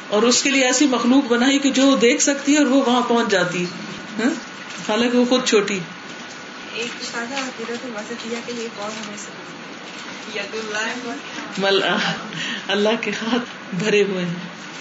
[0.09, 3.01] اور اس کے لیے ایسی مخلوق بنائی کہ جو دیکھ سکتی ہے اور وہ وہاں
[3.01, 3.65] پہنچ جاتی ہے
[4.23, 4.31] ہاں؟
[4.89, 5.79] حالانکہ وہ خود چھوٹی۔
[12.67, 14.33] اللہ کے ہاتھ بھرے ہوئے ہیں۔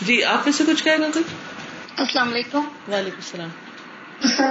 [0.02, 1.24] جی آپ میں سے کچھ کہے گا کوئی؟
[1.98, 2.58] السلام علیکم۔
[2.92, 3.48] وعلیکم السلام۔
[4.22, 4.44] جیسے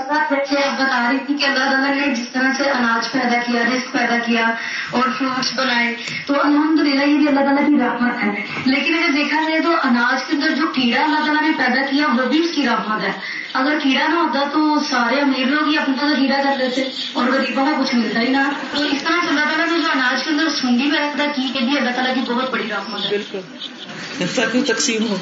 [0.64, 3.92] آپ بتا رہی تھی کہ اللہ تعالیٰ نے جس طرح سے اناج پیدا کیا رسک
[3.92, 4.48] پیدا کیا
[4.92, 5.96] اور فروٹس بنائے
[6.28, 9.72] تو الحمد للہ یہ بھی اللہ تعالیٰ کی رحمت ہے۔ لیکن اگر دیکھا جائے تو
[9.84, 13.04] اناج کے اندر جو کیڑا اللہ تعالیٰ نے پیدا کیا وہ بھی اس کی رحمت
[13.04, 13.12] ہے۔
[13.54, 16.84] اگر کیڑا نہ ہوتا تو سارے امیر لوگ ہی اپنا تو کیڑا کر لیتے
[17.14, 18.38] اور غریبوں کو کچھ ملتا ہی نہ۔
[18.78, 21.66] تو اس طرح سے اللہ تعالیٰ نے جو اناج کے اندر سنڈی پیدا کی یہ
[21.66, 25.18] بھی اللہ تعالیٰ کی بہت بڑی رحمت ہے۔ بالکل۔ تقسیم ہو۔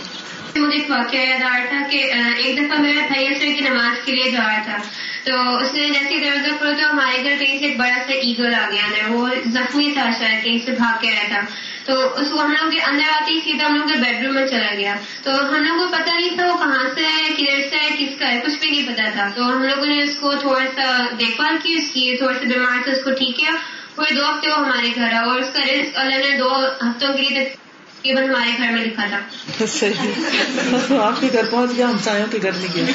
[0.56, 4.06] مجھے ایک واقعہ یاد آ رہا تھا کہ ایک دفعہ میرا بھائی اسے کی نماز
[4.06, 4.78] کے لیے جا رہا تھا۔
[5.24, 8.54] تو اس نے جیسے دروازہ کھولا تو ہمارے گھر کہیں سے ایک بڑا سا ایگل
[8.54, 11.42] آ گیا۔ وہ زخمی تھا شاید، کہیں سے بھاگ کے آیا تھا۔
[11.86, 14.36] تو اس کو ہم لوگ کے اندر آتے ہی سیدھا ہم لوگ کے بیڈ روم
[14.36, 17.70] میں چلا گیا۔ تو ہم لوگ کو پتا نہیں تھا وہ کہاں سے ہے، کدھر
[17.70, 20.16] سے ہے، کس کا ہے، کچھ بھی نہیں پتا تھا۔ تو ہم لوگوں نے اس
[20.20, 23.38] کو تھوڑا سا دیکھ بھال کی، اس کی تھوڑا سا بیمار تھا اس کو ٹھیک
[23.38, 23.52] کیا۔
[23.96, 27.14] پورے دو ہفتے وہ ہمارے گھر آیا اور اس کا رسک اللہ نے دو ہفتوں
[27.14, 27.56] کے لیے
[28.02, 32.40] تقریباً ہمارے گھر میں لکھا تھا صحیح۔ آپ کے گھر پہنچ گیا ہم سایوں کے
[32.42, 32.86] گھر نہیں گیا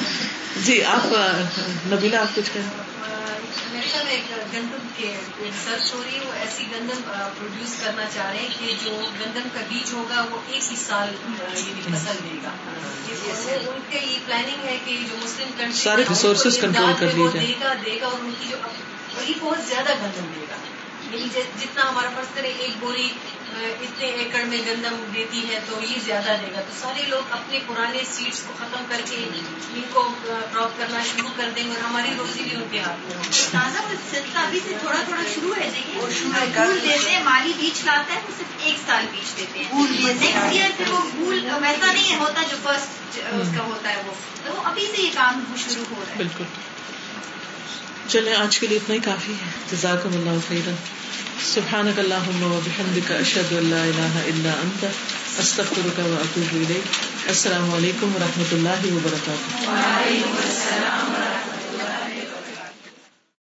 [0.65, 1.07] جی آپ
[1.93, 2.69] نبیلا آپ کچھ کہیں؟
[3.83, 8.39] خیال ایک گندم کے ریسرچ ہو رہی ہے وہ ایسی گندم پروڈیوس کرنا چاہ رہے
[8.39, 8.91] ہیں کہ جو
[9.21, 11.09] گندم کا بیج ہوگا وہ ایک ہی سال
[11.55, 12.51] یعنی فصل دے گا۔
[13.71, 17.47] ان کی یہ پلاننگ ہے کہ جو مسلم کنٹری سارے ریسورسز کنٹرول کر لیے جائیں۔
[17.49, 18.57] دے گا دے گا اور ان کی جو
[19.17, 20.57] وہی بہت زیادہ گندم دے گا۔
[21.11, 21.29] یعنی
[21.61, 23.09] جتنا ہمارا فرض کرے ایک بوری
[23.65, 27.59] اتنے ایکڑ میں گندم دیتی ہے تو یہ زیادہ دے گا۔ تو سارے لوگ اپنے
[27.67, 29.17] پرانے سیٹس کو ختم کر کے
[29.75, 32.99] ان کو کراپ کرنا شروع کر دیں گے اور ہماری روزی بھی ان کے ہاتھ
[33.01, 33.79] میں تازہ
[34.11, 35.71] سلسلہ ابھی سے تھوڑا تھوڑا شروع ہے۔
[36.55, 40.37] پھول دیتے ہیں مالی بیچ لاتا ہے وہ صرف ایک سال بیچ دیتے ہیں۔ نیکسٹ
[40.53, 44.13] ایئر پھر وہ پھول ویسا نہیں ہوتا جو فرسٹ اس کا ہوتا ہے وہ۔
[44.45, 46.45] تو ابھی سے یہ کام شروع ہو رہا ہے۔ بالکل۔
[48.09, 50.71] چلے آج کے لیے اتنا ہی کافی ہے۔ جزاکم اللہ خیرا۔
[51.39, 54.85] سبحانك اللهم وبحمدك بحمدک اشہد ان لا الہ الا انت
[55.39, 61.15] استغفرک و اتوب الیک السلام علیکم و رحمۃ اللہ وبرکاتہ وعلیکم السلام